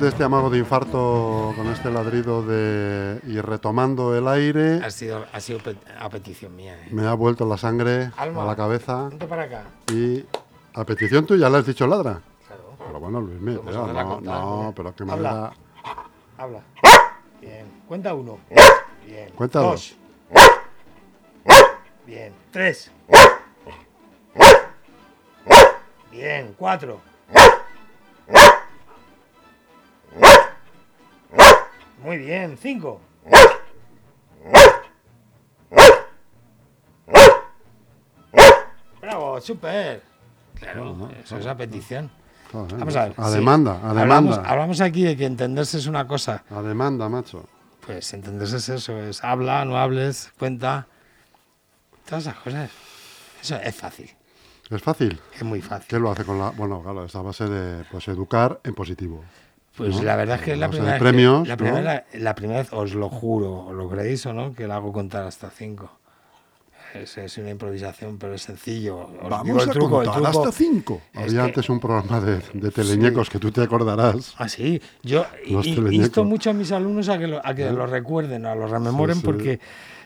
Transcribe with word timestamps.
De 0.00 0.08
este 0.08 0.24
amago 0.24 0.48
de 0.48 0.58
infarto 0.58 1.52
con 1.56 1.66
este 1.66 1.90
ladrido 1.90 2.42
de 2.42 3.20
y 3.26 3.38
retomando 3.40 4.16
el 4.16 4.26
aire, 4.28 4.82
Ha 4.82 4.90
sido, 4.90 5.26
ha 5.30 5.40
sido 5.40 5.60
a 5.98 6.08
petición 6.08 6.56
mía. 6.56 6.74
¿eh? 6.74 6.88
me 6.90 7.06
ha 7.06 7.12
vuelto 7.12 7.44
la 7.46 7.58
sangre 7.58 8.10
Alma. 8.16 8.42
a 8.42 8.46
la 8.46 8.56
cabeza 8.56 9.08
Vente 9.10 9.26
para 9.26 9.42
acá. 9.42 9.64
y 9.92 10.24
a 10.74 10.84
petición 10.84 11.26
tuya 11.26 11.50
le 11.50 11.58
has 11.58 11.66
dicho 11.66 11.86
ladra. 11.86 12.22
Claro. 12.46 12.62
Pero 12.86 12.98
bueno, 13.00 13.20
Luis, 13.20 13.40
me, 13.42 13.58
pero 13.58 13.86
no, 13.86 14.08
contar, 14.08 14.34
no, 14.40 14.62
¿no? 14.64 14.72
pero 14.74 14.94
qué 14.94 15.02
Habla. 15.02 15.14
manera. 15.32 15.52
Habla. 16.38 16.60
Bien. 17.42 17.66
Cuenta 17.86 18.14
uno. 18.14 18.38
Bien. 19.06 19.30
Cuenta 19.34 19.58
dos. 19.60 19.96
Bien. 22.06 22.32
Tres. 22.50 22.90
Bien. 26.10 26.54
Cuatro. 26.58 27.00
Muy 32.02 32.18
bien. 32.18 32.56
Cinco. 32.58 33.00
Bravo, 39.00 39.40
super. 39.40 40.02
Claro, 40.54 40.96
Ajá, 41.06 41.20
eso 41.24 41.38
es 41.38 41.46
a 41.46 41.56
petición. 41.56 42.10
Joder, 42.52 42.78
Vamos 42.78 42.96
a 42.96 43.04
ver. 43.04 43.14
a 43.16 43.28
sí. 43.28 43.34
demanda, 43.36 43.80
a 43.90 43.94
demanda. 43.94 44.42
hablamos 44.44 44.80
aquí 44.80 45.02
de 45.04 45.16
que 45.16 45.24
entenderse 45.24 45.78
es 45.78 45.86
una 45.86 46.06
cosa. 46.06 46.44
A 46.50 46.60
demanda, 46.62 47.08
macho. 47.08 47.48
Pues 47.86 48.12
entenderse 48.12 48.56
es 48.58 48.68
eso, 48.68 48.98
es 48.98 49.24
habla, 49.24 49.64
no 49.64 49.78
hables, 49.78 50.32
cuenta. 50.38 50.86
Todas 52.04 52.24
esas 52.24 52.36
cosas. 52.36 52.70
Eso 53.40 53.56
es 53.56 53.74
fácil, 53.74 54.10
Es 54.68 54.82
fácil. 54.82 55.18
es 55.34 55.42
muy 55.44 55.62
fácil. 55.62 55.86
¿Qué 55.88 55.98
lo 55.98 56.10
hace 56.10 56.24
con 56.24 56.38
la.? 56.38 56.50
Bueno, 56.50 56.82
claro, 56.82 57.04
esta 57.04 57.22
base 57.22 57.48
de 57.48 57.84
pues, 57.84 58.06
educar 58.08 58.60
en 58.64 58.74
positivo. 58.74 59.24
Pues 59.76 59.96
¿no? 59.96 60.02
la 60.02 60.16
verdad 60.16 60.36
es 60.36 60.42
que 60.42 60.52
es 60.52 60.58
la 60.58 60.68
primera, 60.68 60.92
vez 60.92 60.98
que- 61.00 61.04
premios, 61.08 61.48
la, 61.48 61.54
¿no? 61.54 61.58
primera, 61.64 62.04
la 62.14 62.34
primera 62.34 62.58
vez, 62.60 62.72
os 62.72 62.94
lo 62.94 63.08
juro, 63.08 63.66
o 63.66 63.72
lo 63.72 63.88
creéis 63.88 64.26
o 64.26 64.32
no, 64.32 64.52
que 64.52 64.66
la 64.66 64.76
hago 64.76 64.92
contar 64.92 65.24
hasta 65.24 65.48
cinco. 65.50 65.90
Es, 66.92 67.16
es 67.18 67.38
una 67.38 67.50
improvisación, 67.50 68.18
pero 68.18 68.34
es 68.34 68.42
sencillo. 68.42 68.98
Os 68.98 69.10
digo 69.12 69.28
Vamos 69.28 69.62
el 69.62 69.70
a 69.70 69.72
truco, 69.72 70.02
el 70.02 70.08
contar 70.08 70.22
truco. 70.32 70.46
hasta 70.48 70.52
cinco. 70.58 71.00
Había 71.14 71.26
que- 71.30 71.38
antes 71.40 71.68
un 71.70 71.78
programa 71.78 72.20
de, 72.20 72.42
de 72.52 72.70
teleñecos 72.72 73.30
que 73.30 73.38
tú 73.38 73.52
te 73.52 73.62
acordarás. 73.62 74.34
Ah, 74.38 74.48
sí. 74.48 74.82
Yo 75.04 75.24
insto 75.46 76.24
mucho 76.24 76.50
a 76.50 76.52
mis 76.52 76.72
alumnos 76.72 77.08
a 77.08 77.16
que 77.16 77.28
lo, 77.28 77.46
a 77.46 77.54
que 77.54 77.70
lo 77.70 77.86
recuerden, 77.86 78.44
a 78.44 78.56
lo 78.56 78.66
rememoren, 78.66 79.14
Sí, 79.14 79.20
sí. 79.20 79.26
porque 79.26 79.60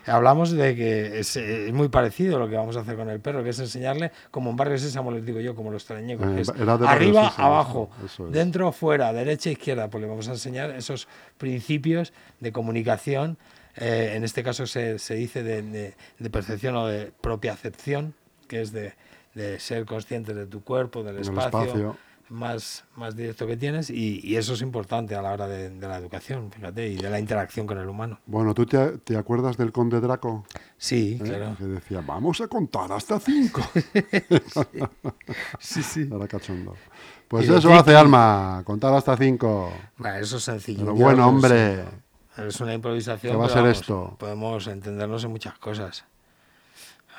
hablamos 0.06 0.50
de 0.52 0.74
que 0.76 1.18
es, 1.20 1.36
es 1.36 1.72
muy 1.72 1.88
parecido 1.88 2.38
lo 2.38 2.48
que 2.48 2.56
vamos 2.56 2.76
a 2.76 2.80
hacer 2.80 2.96
con 2.96 3.08
el 3.10 3.20
perro, 3.20 3.42
que 3.44 3.50
es 3.50 3.58
enseñarle, 3.58 4.12
como 4.30 4.50
en 4.50 4.56
Barrio 4.56 4.78
Sésamo 4.78 5.10
les 5.10 5.24
digo 5.24 5.40
yo, 5.40 5.54
como 5.54 5.70
los 5.70 5.84
teleñecos, 5.86 6.26
Eh, 6.26 6.52
arriba, 6.86 7.30
Sésamo, 7.30 7.46
abajo, 7.48 7.90
eso, 7.98 8.06
eso 8.06 8.26
es. 8.28 8.32
dentro, 8.32 8.72
fuera, 8.72 9.12
derecha, 9.12 9.50
izquierda, 9.50 9.88
pues 9.88 10.02
le 10.02 10.08
vamos 10.08 10.28
a 10.28 10.32
enseñar 10.32 10.70
esos 10.70 11.08
principios 11.38 12.12
de 12.40 12.52
comunicación. 12.52 13.36
eh, 13.76 14.12
en 14.14 14.22
este 14.22 14.44
caso 14.44 14.66
se, 14.68 14.98
se 15.00 15.14
dice 15.16 15.42
de, 15.42 15.60
de- 15.62 15.94
de 16.20 16.30
percepción 16.30 16.76
o 16.76 16.86
de 16.86 17.10
propia 17.20 17.52
acepción, 17.54 18.14
que 18.46 18.60
es 18.62 18.70
de, 18.72 18.92
de 19.34 19.58
ser 19.58 19.84
consciente 19.84 20.32
de 20.32 20.46
tu 20.46 20.62
cuerpo, 20.62 21.02
del 21.02 21.14
Del 21.16 21.22
espacio, 21.22 21.60
espacio. 21.62 21.96
Más, 22.30 22.84
más 22.96 23.14
directo 23.14 23.46
que 23.46 23.56
tienes 23.56 23.90
y, 23.90 24.20
y 24.24 24.36
eso 24.36 24.54
es 24.54 24.62
importante 24.62 25.14
a 25.14 25.22
la 25.22 25.32
hora 25.32 25.46
de, 25.46 25.70
de 25.70 25.88
la 25.88 25.96
educación, 25.98 26.50
fíjate, 26.50 26.88
y 26.88 26.96
de 26.96 27.10
la 27.10 27.18
interacción 27.20 27.66
con 27.66 27.78
el 27.78 27.88
humano. 27.88 28.18
Bueno, 28.26 28.54
¿tú 28.54 28.64
te, 28.66 28.98
te 28.98 29.16
acuerdas 29.16 29.56
del 29.56 29.72
conde 29.72 30.00
Draco? 30.00 30.44
Sí, 30.78 31.18
¿Eh? 31.20 31.24
claro. 31.24 31.54
Que 31.58 31.64
decía, 31.64 32.02
vamos 32.06 32.40
a 32.40 32.48
contar 32.48 32.90
hasta 32.92 33.20
cinco. 33.20 33.60
Sí, 35.58 35.82
sí. 35.82 36.08
Era 36.12 36.26
cachondo. 36.28 36.74
Pues 37.28 37.48
eso 37.48 37.72
hace 37.74 37.94
Alma, 37.96 38.62
contar 38.64 38.92
hasta 38.94 39.16
cinco. 39.16 39.72
Bueno, 39.96 40.16
eso 40.18 40.36
es 40.36 40.44
sencillo. 40.44 40.94
Pero 40.94 41.14
que 41.14 41.20
hombre. 41.20 41.84
Es 42.36 42.60
una 42.60 42.74
improvisación. 42.74 43.32
¿Qué 43.32 43.36
va 43.38 43.46
a 43.46 43.48
ser 43.48 43.62
vamos, 43.62 43.78
esto? 43.80 44.16
Podemos 44.18 44.66
entendernos 44.66 45.24
en 45.24 45.30
muchas 45.30 45.58
cosas. 45.58 46.04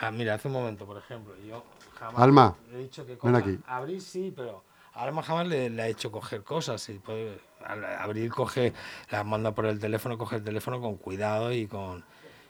Ah, 0.01 0.11
mira, 0.11 0.33
hace 0.35 0.47
un 0.49 0.53
momento, 0.53 0.85
por 0.85 0.97
ejemplo, 0.97 1.33
yo 1.47 1.63
jamás 1.97 2.21
Alma, 2.21 2.55
he 2.73 2.77
dicho 2.79 3.05
que 3.05 3.11
ven 3.11 3.19
coja- 3.19 3.37
aquí. 3.37 3.57
Abrir 3.65 4.01
sí, 4.01 4.33
pero 4.35 4.63
a 4.95 5.03
Alma 5.03 5.21
jamás 5.21 5.47
le, 5.47 5.69
le 5.69 5.81
ha 5.83 5.87
hecho 5.87 6.11
coger 6.11 6.43
cosas. 6.43 6.87
Y 6.89 6.93
puede, 6.99 7.39
al 7.63 7.83
abrir, 7.85 8.31
coge, 8.31 8.73
la 9.11 9.23
manda 9.23 9.51
por 9.53 9.65
el 9.65 9.79
teléfono, 9.79 10.17
coge 10.17 10.37
el 10.37 10.43
teléfono 10.43 10.79
con 10.81 10.95
cuidado 10.97 11.51
y 11.51 11.67
con. 11.67 12.03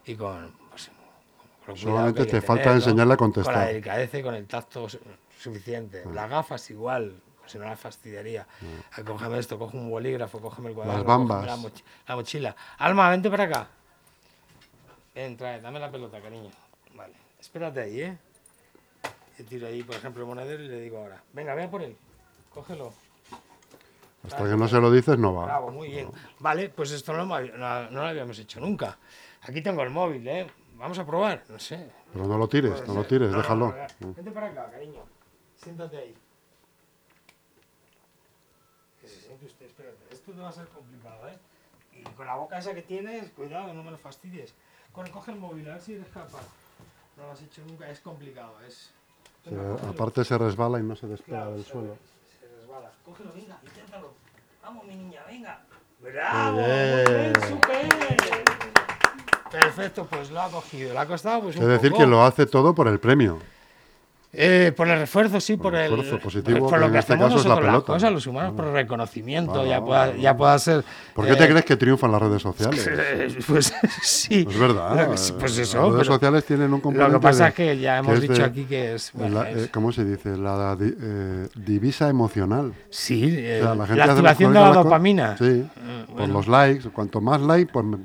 Y 0.06 0.16
con 0.16 0.52
pues, 0.70 0.92
con 1.66 1.76
Solamente 1.78 2.26
te 2.26 2.42
falta 2.42 2.72
enseñarle 2.74 3.16
a 3.16 3.18
Con 3.18 3.32
contestar. 3.32 3.56
Ah. 3.56 3.60
la 3.62 3.66
delicadeza 3.68 4.18
y 4.20 4.24
con 4.24 4.36
el 4.36 4.46
tacto 4.48 4.88
su- 4.88 5.00
suficiente. 5.40 6.04
Las 6.14 6.30
gafas 6.30 6.70
igual, 6.70 7.20
si 7.48 7.58
no 7.58 7.66
la 7.66 7.76
fastidiaría. 7.76 8.46
Ah, 8.94 9.02
Cógeme 9.04 9.40
esto, 9.40 9.58
coge 9.58 9.76
un 9.78 9.90
bolígrafo, 9.90 10.40
cógeme 10.40 10.70
el 10.70 10.76
cuaderno, 10.76 11.04
bambas. 11.04 11.38
cógeme 11.46 11.52
la, 11.64 11.70
mochi- 11.70 11.84
la 12.08 12.16
mochila. 12.16 12.56
Alma, 12.78 13.10
vente 13.10 13.30
para 13.32 13.44
acá. 13.46 13.68
Ven, 15.16 15.38
trae, 15.38 15.62
dame 15.62 15.80
la 15.80 15.90
pelota, 15.90 16.20
cariño. 16.22 16.52
Vale, 16.94 17.14
espérate 17.40 17.80
ahí, 17.82 18.02
¿eh? 18.02 18.18
Yo 19.40 19.46
tiro 19.46 19.68
ahí, 19.68 19.82
por 19.84 19.96
ejemplo, 19.96 20.22
el 20.24 20.28
monedero 20.28 20.64
y 20.64 20.68
le 20.68 20.80
digo 20.82 20.98
ahora, 21.00 21.22
venga, 21.34 21.56
ve 21.56 21.64
a 21.64 21.70
por 21.72 21.82
él, 21.82 21.96
cógelo. 22.56 22.92
Hasta 24.26 24.44
que 24.44 24.56
no 24.58 24.68
se 24.68 24.80
lo 24.80 24.90
dices, 24.92 25.20
no 25.20 25.36
va. 25.36 25.46
Bravo, 25.46 25.70
muy 25.72 25.90
bien. 25.90 26.10
Vale, 26.40 26.70
pues 26.70 26.90
esto 26.92 27.12
no, 27.12 27.20
lo 27.20 27.24
hemos- 27.26 27.54
no- 27.60 27.90
no 27.92 28.02
lo 28.02 28.08
habíamos 28.08 28.40
hecho 28.40 28.60
nunca. 28.60 28.98
Aquí 29.44 29.62
tengo 29.62 29.84
el 29.84 29.92
móvil, 29.92 30.28
¿eh? 30.28 30.48
Vamos 30.78 30.98
a 30.98 31.06
probar, 31.06 31.44
no 31.48 31.60
sé. 31.60 31.92
Pero 32.12 32.26
no 32.26 32.38
lo 32.38 32.48
tires, 32.48 32.72
Puede 32.72 32.88
no 32.88 32.94
lo 32.96 33.04
tires, 33.06 33.32
déjalo. 33.32 33.76
Vente 34.00 34.32
para 34.32 34.48
acá, 34.48 34.72
cariño. 34.72 35.04
Siéntate 35.58 35.98
ahí. 35.98 36.16
Que 39.00 39.08
se 39.08 39.22
siente 39.22 39.46
usted, 39.46 39.68
espérate. 39.68 39.98
Esto 40.12 40.32
te 40.32 40.40
va 40.40 40.50
a 40.50 40.52
ser 40.52 40.68
complicado, 40.70 41.28
¿eh? 41.30 41.38
Y 41.94 42.04
con 42.16 42.26
la 42.26 42.36
boca 42.36 42.58
esa 42.58 42.74
que 42.74 42.82
tienes, 42.82 43.30
cuidado, 43.32 43.74
no 43.74 43.84
me 43.84 43.92
lo 43.92 43.98
fastidies. 43.98 44.56
Con, 44.92 45.08
coge 45.10 45.32
el 45.32 45.40
móvil, 45.40 45.70
a 45.70 45.74
ver 45.74 45.82
si 45.82 45.94
eres 45.94 46.08
capaz. 46.08 46.42
No 47.16 47.24
lo 47.28 47.32
has 47.32 47.42
hecho 47.44 47.62
nunca, 47.68 47.90
es 47.90 48.00
complicado, 48.00 48.56
es... 48.68 48.92
Aparte 49.88 50.26
se 50.26 50.38
resbala 50.40 50.80
y 50.80 50.84
no 50.84 50.96
se 50.96 51.06
despega 51.08 51.38
Claro, 51.42 51.52
del 51.54 51.64
suelo. 51.64 51.98
Cógelo, 53.04 53.32
venga, 53.34 53.58
inténtalo. 53.64 54.14
Vamos, 54.64 54.86
mi 54.86 54.96
niña, 54.96 55.22
venga. 55.28 55.62
¡Bravo! 56.00 56.52
Muy 56.60 56.64
bien. 56.66 57.34
súper. 57.48 58.16
Perfecto, 59.52 60.06
pues 60.10 60.32
lo 60.32 60.42
ha 60.42 60.50
cogido. 60.50 60.94
Le 60.94 61.00
ha 61.00 61.06
costado 61.06 61.42
pues 61.44 61.56
Es 61.56 61.66
decir, 61.66 61.92
poco. 61.92 62.04
que 62.04 62.08
lo 62.10 62.24
hace 62.24 62.46
todo 62.46 62.76
por 62.76 62.88
el 62.88 63.00
premio. 63.00 63.40
Eh, 64.38 64.72
por 64.76 64.88
el 64.90 65.00
refuerzo, 65.00 65.40
sí, 65.40 65.56
por, 65.58 65.72
Por 65.72 65.76
el 65.76 65.92
esfuerzo 65.92 66.20
positivo, 66.20 66.70
por 66.70 66.80
lo 66.80 66.92
que 66.92 66.98
este 67.00 67.14
hacemos 67.14 67.34
es 67.34 67.46
la 67.46 67.50
nosotros 67.56 67.74
las 67.74 67.84
cosas, 67.84 68.12
los 68.12 68.28
humanos, 68.28 68.54
por 68.56 68.66
el 68.66 68.74
reconocimiento, 68.74 69.66
ya, 69.66 69.82
pueda, 69.84 70.16
ya 70.16 70.36
pueda 70.36 70.60
ser... 70.60 70.84
¿Por 71.14 71.26
qué 71.26 71.32
eh, 71.34 71.36
te 71.36 71.48
crees 71.48 71.66
que 71.66 71.76
triunfan 71.78 72.12
las 72.12 72.22
redes 72.22 72.42
sociales? 72.42 72.90
Pues 73.48 73.74
sí. 74.04 74.46
Es 74.50 74.60
verdad. 74.60 74.90
Lo 74.92 75.02
que- 75.16 75.32
Pues 75.40 75.58
eh, 75.58 75.62
eso. 75.62 75.78
Las 75.78 75.86
redes 75.92 75.98
pero 76.00 76.04
sociales 76.14 76.46
tienen 76.46 76.74
un 76.74 76.82
componente. 76.82 77.14
Lo 77.14 77.20
que 77.20 77.24
pasa 77.24 77.44
de- 77.44 77.50
es 77.50 77.56
que 77.56 77.78
ya 77.80 77.98
hemos 78.00 78.14
es 78.16 78.22
dicho 78.22 78.34
de- 78.34 78.44
aquí 78.44 78.66
que 78.66 78.96
es... 78.96 79.12
bueno, 79.14 79.44
la- 79.44 79.50
es- 79.52 79.58
eh, 79.66 79.70
¿Cómo 79.72 79.92
se 79.92 80.04
dice? 80.06 80.36
La 80.38 80.76
di- 80.76 80.94
eh, 81.00 81.48
divisa 81.56 82.10
emocional. 82.10 82.74
sí, 82.90 83.24
O 83.24 83.28
eh, 83.40 83.60
sea, 83.62 83.76
la, 83.76 83.86
gente 83.88 84.02
activación 84.04 84.54
de 84.54 84.60
la 84.60 84.70
dopamina. 84.74 85.38
Sí, 85.38 85.46
Eh, 85.46 86.06
por 86.16 86.30
los 86.30 86.48
likes. 86.48 86.90
Cuanto 86.90 87.22
más 87.22 87.42
like, 87.42 87.72
pues 87.72 87.86
me, 87.86 87.98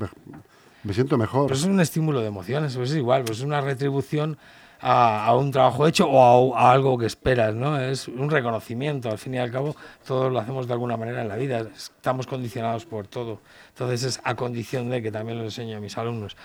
me 0.84 0.94
siento 0.94 1.16
mejor. 1.18 1.48
Pues 1.48 1.60
es 1.60 1.66
un 1.66 1.80
estímulo 1.80 2.20
de 2.20 2.26
emociones, 2.28 2.74
pues 2.76 2.90
es 2.90 2.96
igual, 2.96 3.22
pues 3.24 3.38
es 3.38 3.44
una 3.44 3.60
retribución 3.60 4.36
a, 4.80 5.34
un 5.36 5.50
trabajo 5.50 5.86
hecho 5.86 6.08
o 6.08 6.54
a, 6.54 6.60
a 6.60 6.72
algo 6.72 6.98
que 6.98 7.06
esperas, 7.06 7.54
¿no? 7.54 7.78
Es 7.78 8.08
un 8.08 8.30
reconocimiento, 8.30 9.10
al 9.10 9.18
fin 9.18 9.34
y 9.34 9.38
al 9.38 9.50
cabo, 9.50 9.76
todos 10.06 10.32
lo 10.32 10.38
hacemos 10.38 10.66
de 10.66 10.72
alguna 10.72 10.96
manera 10.96 11.22
en 11.22 11.28
la 11.28 11.36
vida, 11.36 11.66
estamos 11.74 12.26
condicionados 12.26 12.86
por 12.86 13.06
todo. 13.06 13.40
Entonces 13.70 14.02
es 14.04 14.20
a 14.24 14.34
condición 14.34 14.90
de 14.90 15.00
que 15.02 15.10
también 15.10 15.38
lo 15.38 15.44
enseño 15.44 15.76
a 15.78 15.80
mis 15.80 15.96
alumnos. 15.96 16.36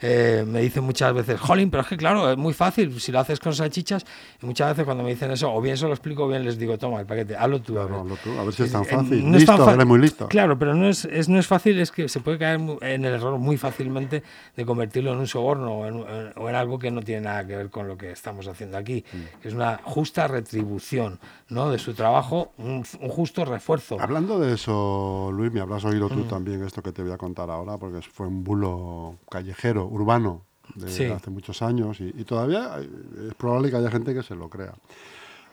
Eh, 0.00 0.44
me 0.46 0.60
dicen 0.60 0.84
muchas 0.84 1.12
veces, 1.12 1.38
jolín, 1.40 1.70
pero 1.70 1.82
es 1.82 1.88
que 1.88 1.96
claro, 1.96 2.30
es 2.30 2.36
muy 2.38 2.54
fácil, 2.54 3.00
si 3.00 3.12
lo 3.12 3.18
haces 3.20 3.38
con 3.40 3.52
salchichas, 3.54 4.06
y 4.42 4.46
muchas 4.46 4.70
veces 4.70 4.84
cuando 4.84 5.02
me 5.02 5.10
dicen 5.10 5.30
eso, 5.30 5.52
o 5.52 5.60
bien 5.60 5.76
se 5.76 5.86
lo 5.86 5.92
explico 5.92 6.24
o 6.24 6.28
bien 6.28 6.44
les 6.44 6.58
digo, 6.58 6.78
toma 6.78 7.00
el 7.00 7.06
paquete, 7.06 7.36
hazlo 7.36 7.60
tú. 7.60 7.74
Claro, 7.74 7.88
ver". 7.88 7.98
hazlo 8.00 8.16
tú, 8.22 8.38
a 8.38 8.44
ver 8.44 8.54
si 8.54 8.62
es 8.62 8.72
tan 8.72 8.84
fácil. 8.84 9.30
no 9.30 9.36
es 9.36 9.44
tan 9.44 9.56
listo, 9.56 9.64
fa- 9.66 9.74
eres 9.74 9.86
muy 9.86 9.98
listo. 9.98 10.28
Claro, 10.28 10.58
pero 10.58 10.74
no 10.74 10.88
es, 10.88 11.04
es- 11.04 11.28
no 11.28 11.38
es 11.38 11.46
fácil, 11.46 11.78
es 11.80 11.90
que 11.90 12.08
se 12.08 12.20
puede 12.20 12.38
caer 12.38 12.60
en 12.82 13.04
el 13.04 13.14
error 13.14 13.38
muy 13.38 13.56
fácilmente 13.56 14.22
de 14.56 14.64
convertirlo 14.64 15.12
en 15.12 15.18
un 15.18 15.26
soborno 15.26 15.72
o 15.72 15.86
en, 15.86 15.94
en- 15.96 16.32
o 16.36 16.48
en 16.48 16.54
algo 16.54 16.78
que 16.78 16.90
no 16.90 17.02
tiene 17.02 17.22
nada 17.22 17.46
que 17.46 17.56
ver 17.56 17.70
con 17.70 17.88
lo 17.88 17.98
que 17.98 18.12
estamos 18.12 18.46
haciendo 18.46 18.76
aquí, 18.78 19.04
Mm. 19.12 19.40
que 19.42 19.48
es 19.48 19.54
una 19.54 19.80
justa 19.82 20.28
retribución 20.28 21.18
¿no? 21.48 21.70
de 21.70 21.78
su 21.78 21.94
trabajo, 21.94 22.52
un, 22.58 22.84
un 23.00 23.08
justo 23.08 23.44
refuerzo. 23.44 23.96
Hablando 24.00 24.38
de 24.38 24.54
eso, 24.54 25.30
Luis, 25.32 25.52
me 25.52 25.60
habrás 25.60 25.84
oído 25.84 26.06
Mm. 26.08 26.12
tú 26.12 26.22
también 26.24 26.62
esto 26.68 26.82
que 26.82 26.92
te 26.92 27.02
voy 27.02 27.10
a 27.12 27.18
contar 27.18 27.50
ahora, 27.50 27.76
porque 27.78 28.00
fue 28.02 28.26
un 28.28 28.44
bulo 28.44 29.16
callejero, 29.28 29.86
urbano, 29.86 30.42
de 30.74 30.88
Sí. 30.90 31.04
hace 31.06 31.30
muchos 31.30 31.60
años, 31.62 32.00
y, 32.00 32.04
y 32.16 32.24
todavía 32.24 32.74
hay- 32.74 32.90
es 33.28 33.34
probable 33.34 33.70
que 33.70 33.76
haya 33.76 33.90
gente 33.90 34.14
que 34.14 34.22
se 34.22 34.34
lo 34.36 34.48
crea. 34.48 34.74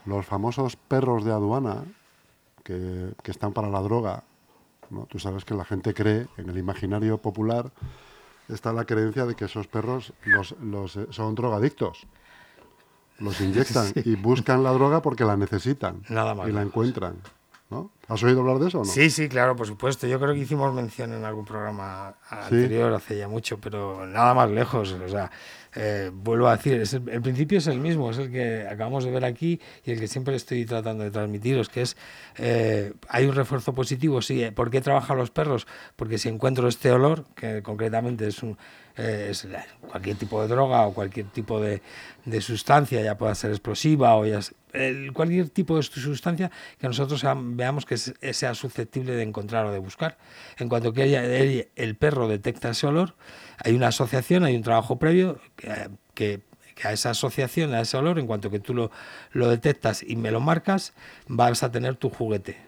Los 0.06 0.26
famosos 0.26 0.76
perros 0.76 1.24
de 1.26 1.32
aduana, 1.32 1.84
que, 2.64 3.14
que 3.24 3.32
están 3.32 3.54
para 3.54 3.70
la 3.70 3.82
droga, 3.82 4.24
¿no? 4.92 5.06
tú 5.06 5.18
sabes 5.20 5.46
que 5.46 5.54
la 5.56 5.66
gente 5.66 5.94
cree, 5.94 6.28
en 6.38 6.50
el 6.50 6.58
imaginario 6.58 7.18
popular, 7.18 7.72
está 8.50 8.72
la 8.74 8.86
creencia 8.86 9.26
de 9.26 9.34
que 9.36 9.46
esos 9.46 9.68
perros 9.68 10.14
los, 10.26 10.56
los, 10.62 10.96
eh, 10.98 11.08
son 11.10 11.34
drogadictos. 11.34 12.06
Los 13.20 13.40
inyectan 13.42 13.88
y 14.06 14.16
buscan 14.16 14.62
la 14.64 14.72
droga 14.72 15.02
porque 15.02 15.24
la 15.24 15.38
necesitan 15.38 16.04
Nada 16.10 16.36
más 16.36 16.50
y 16.50 16.52
la 16.52 16.62
encuentran. 16.62 17.16
¿No? 17.70 17.92
¿Has 18.08 18.22
oído 18.24 18.42
hablar 18.42 18.60
de 18.60 18.68
eso 18.68 18.82
o 18.82 18.86
no? 18.86 18.92
Sí, 18.92 19.10
sí, 19.10 19.28
claro, 19.28 19.56
por 19.56 19.68
supuesto. 19.68 20.08
Yo 20.08 20.20
creo 20.20 20.34
que 20.34 20.40
hicimos 20.42 20.74
mención 20.74 21.14
en 21.14 21.26
algún 21.26 21.46
programa 21.46 22.16
anterior 22.30 22.94
hace 22.94 23.18
ya 23.18 23.28
mucho, 23.28 23.60
pero 23.60 24.06
nada 24.06 24.34
más 24.34 24.50
lejos. 24.50 24.92
O 24.92 25.10
sea, 25.10 25.32
eh, 25.76 26.10
vuelvo 26.14 26.48
a 26.48 26.56
decir, 26.56 26.82
el, 27.12 27.22
principio 27.22 27.58
es 27.58 27.68
el 27.68 27.80
mismo, 27.80 28.10
es 28.10 28.18
el 28.18 28.32
que 28.32 28.66
acabamos 28.66 29.04
de 29.04 29.12
ver 29.12 29.26
aquí 29.26 29.60
y 29.84 29.92
el 29.92 30.00
que 30.00 30.08
siempre 30.08 30.36
estoy 30.36 30.66
tratando 30.66 31.04
de 31.04 31.12
transmitiros, 31.12 31.68
que 31.68 31.82
es, 31.82 31.98
eh, 32.38 32.94
hay 33.10 33.26
un 33.26 33.36
refuerzo 33.36 33.74
positivo, 33.74 34.22
sí. 34.22 34.42
Eh, 34.42 34.52
¿Por 34.54 34.72
qué 34.72 34.80
trabajan 34.80 35.18
los 35.18 35.32
perros? 35.32 35.68
Porque 35.98 36.18
si 36.18 36.30
encuentro 36.30 36.70
este 36.70 36.92
olor, 36.92 37.26
que 37.36 37.62
concretamente 37.62 38.28
es 38.28 38.42
un, 38.42 38.58
es 38.96 39.46
cualquier 39.90 40.16
tipo 40.16 40.42
de 40.42 40.48
droga 40.48 40.88
o 40.88 40.94
cualquier 40.94 41.26
tipo 41.26 41.60
de, 41.60 41.82
de 42.24 42.40
sustancia, 42.40 43.02
ya 43.02 43.18
pueda 43.18 43.36
ser 43.36 43.52
explosiva 43.52 44.16
o 44.16 44.26
ya 44.26 44.40
cualquier 45.14 45.50
tipo 45.50 45.76
de 45.76 45.84
sustancia 45.84 46.52
que 46.80 46.88
nosotros 46.88 47.24
veamos 47.38 47.86
que 47.86 47.98
sea 47.98 48.56
susceptible 48.56 49.14
de 49.14 49.24
encontrar 49.24 49.66
o 49.66 49.72
de 49.72 49.80
buscar. 49.80 50.18
En 50.58 50.70
cuanto 50.70 50.94
que 50.94 51.68
el 51.76 51.96
perro 51.98 52.30
detecta 52.30 52.70
ese 52.70 52.88
olor, 52.88 53.16
hay 53.64 53.74
una 53.74 53.88
asociación, 53.88 54.44
hay 54.44 54.56
un 54.56 54.64
trabajo 54.64 54.98
previo 54.98 55.40
que, 56.14 56.42
a 56.84 56.92
esa 56.92 57.12
asociación, 57.12 57.74
a 57.74 57.82
ese 57.82 57.98
olor, 57.98 58.20
en 58.20 58.28
cuanto 58.28 58.50
que 58.52 58.60
tú 58.60 58.74
lo, 58.74 58.92
lo 59.32 59.50
detectas 59.50 60.04
y 60.04 60.16
me 60.16 60.32
lo 60.32 60.42
marcas, 60.42 60.94
vas 61.28 61.64
a 61.64 61.72
tener 61.72 61.96
tu 61.96 62.10
juguete 62.10 62.65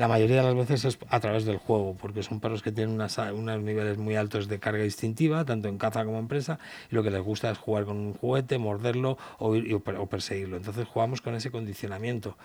la 0.00 0.08
mayoría 0.08 0.36
de 0.36 0.42
las 0.44 0.54
veces 0.54 0.86
es 0.86 0.98
a 1.10 1.20
través 1.20 1.44
del 1.44 1.58
juego, 1.58 1.94
porque 1.94 2.22
son 2.22 2.40
perros 2.40 2.62
que 2.62 2.72
tienen 2.72 2.98
unos 2.98 3.60
niveles 3.60 3.98
muy 3.98 4.16
altos 4.16 4.48
de 4.48 4.58
carga 4.58 4.82
instintiva, 4.82 5.44
tanto 5.44 5.68
en 5.68 5.76
caza 5.76 6.06
como 6.06 6.18
en 6.18 6.26
presa, 6.26 6.58
y 6.90 6.94
lo 6.94 7.02
que 7.02 7.10
les 7.10 7.20
gusta 7.20 7.50
es 7.50 7.58
jugar 7.58 7.84
con 7.84 7.98
un 7.98 8.14
juguete, 8.14 8.56
morderlo 8.56 9.18
o, 9.38 9.54
o 9.54 10.06
perseguirlo. 10.06 10.56
Entonces 10.56 10.88
jugamos 10.88 11.20
con 11.20 11.34
ese 11.34 11.50
condicionamiento. 11.50 12.38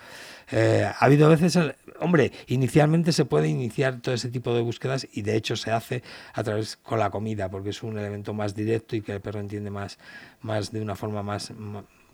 Eh, 0.52 0.84
ha 0.84 1.02
habido 1.02 1.30
veces, 1.30 1.58
hombre, 1.98 2.30
inicialmente 2.48 3.10
se 3.12 3.24
puede 3.24 3.48
iniciar 3.48 4.02
todo 4.02 4.14
ese 4.14 4.28
tipo 4.28 4.52
de 4.54 4.60
búsquedas 4.60 5.08
y 5.10 5.22
de 5.22 5.34
hecho 5.34 5.56
se 5.56 5.70
hace 5.70 6.02
a 6.34 6.44
través 6.44 6.76
con 6.76 6.98
la 6.98 7.08
comida, 7.08 7.50
porque 7.50 7.70
es 7.70 7.82
un 7.82 7.96
elemento 7.96 8.34
más 8.34 8.54
directo 8.54 8.96
y 8.96 9.00
que 9.00 9.12
el 9.12 9.22
perro 9.22 9.40
entiende 9.40 9.70
más, 9.70 9.98
más 10.42 10.72
de 10.72 10.82
una 10.82 10.94
forma 10.94 11.22
más, 11.22 11.54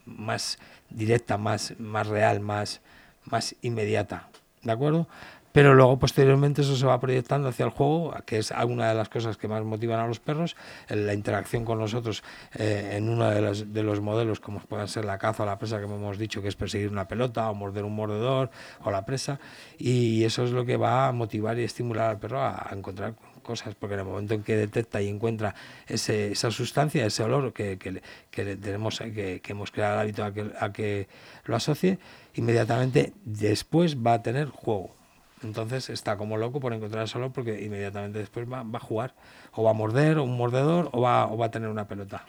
más 0.06 0.61
directa, 0.88 1.37
más, 1.37 1.75
más 1.81 2.06
real, 2.06 2.38
más, 2.38 2.81
más 3.25 3.56
inmediata. 3.61 4.29
¿De 4.62 4.73
acuerdo? 4.73 5.06
Pero 5.53 5.75
luego, 5.75 5.99
posteriormente, 5.99 6.62
eso 6.62 6.76
se 6.76 6.87
va 6.87 6.99
proyectando 6.99 7.49
hacia 7.49 7.67
el 7.67 7.70
juego, 7.70 8.14
que 8.25 8.38
es 8.38 8.53
alguna 8.53 8.88
de 8.88 8.94
las 8.94 9.11
cosas 9.11 9.37
que 9.37 9.49
más 9.49 9.62
motivan 9.62 10.00
a 10.00 10.06
los 10.06 10.19
perros, 10.19 10.56
la 10.88 11.12
interacción 11.12 11.67
con 11.67 11.79
nosotros 11.79 12.25
eh, 12.55 12.94
en 12.97 13.11
uno 13.11 13.29
de 13.29 13.43
los, 13.43 13.73
de 13.73 13.82
los 13.82 14.00
modelos, 14.00 14.41
como 14.41 14.61
pueden 14.61 14.88
ser 14.88 15.05
la 15.05 15.19
caza 15.19 15.43
o 15.43 15.47
la 15.47 15.59
presa, 15.59 15.79
que 15.79 15.85
hemos 15.85 16.17
dicho, 16.17 16.41
que 16.41 16.49
es 16.49 16.56
perseguir 16.56 16.91
una 16.91 17.06
pelota 17.06 17.50
o 17.50 17.55
morder 17.55 17.85
un 17.85 17.94
mordedor 17.94 18.50
o 18.82 18.91
la 18.91 19.05
presa, 19.05 19.38
y 19.79 20.25
eso 20.25 20.43
es 20.44 20.53
lo 20.53 20.64
que 20.64 20.79
va 20.79 21.09
a 21.09 21.12
motivar 21.12 21.59
y 21.59 21.64
estimular 21.64 22.09
al 22.09 22.19
perro 22.19 22.41
a, 22.41 22.70
encontrar 22.73 23.14
cosas, 23.43 23.75
porque 23.75 23.94
en 23.94 24.00
el 24.00 24.06
momento 24.06 24.35
en 24.35 24.43
que 24.43 24.56
detecta 24.56 25.03
y 25.03 25.09
encuentra 25.09 25.55
ese, 25.87 26.33
esa 26.33 26.50
sustancia, 26.50 27.05
ese 27.05 27.23
olor 27.23 27.53
que, 27.53 27.79
que, 27.79 28.03
que 28.31 28.56
tenemos, 28.56 28.99
que, 28.99 29.41
que, 29.43 29.53
hemos 29.53 29.71
creado 29.71 29.94
el 29.94 30.00
hábito 30.00 30.25
a 30.25 30.33
que, 30.33 30.50
a 30.59 30.73
que 30.73 31.09
lo 31.44 31.56
asocie, 31.56 31.99
inmediatamente 32.35 33.12
después 33.25 33.97
va 33.97 34.15
a 34.15 34.23
tener 34.23 34.49
juego. 34.49 34.94
Entonces 35.43 35.91
está 35.91 36.17
como 36.17 36.37
loco 36.37 36.61
por 36.61 36.73
encontrar 36.73 37.09
solo 37.09 37.33
porque 37.33 37.62
inmediatamente 37.62 38.21
después 38.21 38.47
va, 38.50 38.61
a 38.61 38.81
jugar 38.81 39.15
o 39.53 39.65
va 39.65 39.71
a 39.71 39.75
morder 39.75 40.19
o 40.19 40.25
un 40.25 40.37
mordedor 40.37 40.88
o 40.93 41.00
va, 41.00 41.27
o 41.27 41.37
va 41.37 41.47
a 41.47 41.50
tener 41.50 41.69
una 41.69 41.88
pelota. 41.88 42.25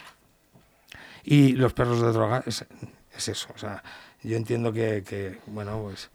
Y 1.24 1.54
los 1.54 1.74
perros 1.74 2.02
de 2.02 2.12
droga 2.12 2.44
es, 2.46 2.66
eso. 3.28 3.50
O 3.56 3.58
sea, 3.58 3.84
yo 4.24 4.36
entiendo 4.36 4.74
que, 4.74 5.40
bueno, 5.46 5.84
pues 5.84 6.10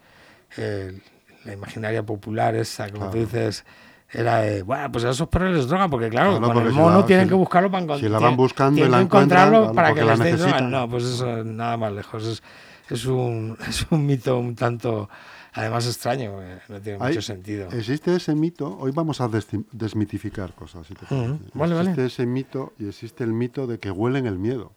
la 1.44 1.52
imaginaria 1.52 2.02
popular 2.02 2.54
esa, 2.54 2.90
como 2.90 3.10
tú 3.10 3.18
dices, 3.18 3.64
era 4.10 4.38
de, 4.38 4.62
bueno, 4.62 4.90
pues 4.90 5.04
a 5.04 5.10
esos 5.10 5.28
perros 5.28 5.54
les 5.54 5.68
droga, 5.68 5.88
porque 5.88 6.08
claro, 6.08 6.40
con 6.40 6.66
el 6.66 6.72
mono 6.72 7.04
tienen 7.04 7.28
que 7.28 7.34
buscarlo 7.34 7.70
para 7.70 7.84
encontrarlo. 7.84 8.08
Si 8.08 8.12
la 8.12 8.26
van 8.26 8.36
buscando 8.36 8.84
y 8.84 8.88
la 8.88 9.00
encontrarlo 9.00 9.72
para 9.72 9.94
que 9.94 10.04
les 10.04 10.18
den 10.18 10.36
droga. 10.36 10.60
No, 10.62 10.88
pues 10.88 11.04
eso 11.04 11.44
nada 11.44 11.76
más 11.76 11.92
lejos. 11.92 12.24
Es, 12.24 12.42
es 12.88 13.04
un, 13.04 13.56
es 13.68 13.86
un 13.90 14.06
mito 14.06 14.38
un 14.38 14.54
tanto, 14.54 15.10
además 15.52 15.86
extraño, 15.86 16.32
no 16.68 16.80
tiene 16.80 16.98
mucho 16.98 17.20
sentido. 17.20 17.68
Existe 17.70 18.14
ese 18.14 18.34
mito, 18.34 18.78
hoy 18.78 18.92
vamos 18.92 19.20
a 19.20 19.28
desmitificar 19.72 20.54
cosas. 20.54 20.86
existe 20.90 22.06
ese 22.06 22.26
mito 22.26 22.72
y 22.78 22.88
existe 22.88 23.24
el 23.24 23.32
mito 23.32 23.66
de 23.66 23.78
que 23.78 23.90
huelen 23.90 24.26
el 24.26 24.38
miedo. 24.38 24.72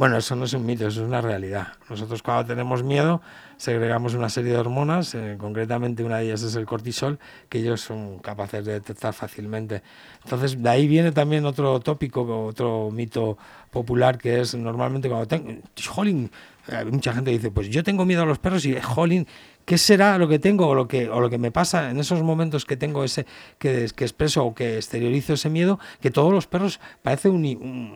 Bueno, 0.00 0.16
eso 0.16 0.34
no 0.34 0.46
es 0.46 0.54
un 0.54 0.64
mito, 0.64 0.88
eso 0.88 1.02
es 1.02 1.06
una 1.06 1.20
realidad. 1.20 1.74
Nosotros 1.90 2.22
cuando 2.22 2.46
tenemos 2.46 2.82
miedo 2.82 3.20
segregamos 3.58 4.14
una 4.14 4.30
serie 4.30 4.52
de 4.52 4.56
hormonas, 4.56 5.14
eh, 5.14 5.36
concretamente 5.38 6.02
una 6.02 6.16
de 6.16 6.24
ellas 6.24 6.42
es 6.42 6.54
el 6.54 6.64
cortisol, 6.64 7.18
que 7.50 7.58
ellos 7.58 7.82
son 7.82 8.18
capaces 8.20 8.64
de 8.64 8.72
detectar 8.72 9.12
fácilmente. 9.12 9.82
Entonces, 10.24 10.62
de 10.62 10.70
ahí 10.70 10.88
viene 10.88 11.12
también 11.12 11.44
otro 11.44 11.80
tópico, 11.80 12.46
otro 12.46 12.90
mito 12.90 13.36
popular, 13.70 14.16
que 14.16 14.40
es 14.40 14.54
normalmente 14.54 15.06
cuando 15.10 15.28
tengo, 15.28 15.60
jolín, 15.86 16.30
eh, 16.68 16.82
mucha 16.86 17.12
gente 17.12 17.30
dice, 17.32 17.50
pues 17.50 17.68
yo 17.68 17.84
tengo 17.84 18.06
miedo 18.06 18.22
a 18.22 18.24
los 18.24 18.38
perros 18.38 18.64
y, 18.64 18.80
jolín, 18.80 19.26
¿qué 19.70 19.78
será 19.78 20.18
lo 20.18 20.26
que 20.26 20.40
tengo 20.40 20.66
o 20.66 20.74
lo 20.74 20.88
que, 20.88 21.08
o 21.08 21.20
lo 21.20 21.30
que 21.30 21.38
me 21.38 21.52
pasa 21.52 21.90
en 21.90 22.00
esos 22.00 22.24
momentos 22.24 22.64
que 22.64 22.76
tengo 22.76 23.04
ese, 23.04 23.24
que, 23.56 23.86
que 23.94 24.02
expreso 24.02 24.44
o 24.44 24.52
que 24.52 24.78
exteriorizo 24.78 25.34
ese 25.34 25.48
miedo? 25.48 25.78
Que 26.00 26.10
todos 26.10 26.32
los 26.32 26.48
perros 26.48 26.80
parece 27.02 27.28
un, 27.28 27.44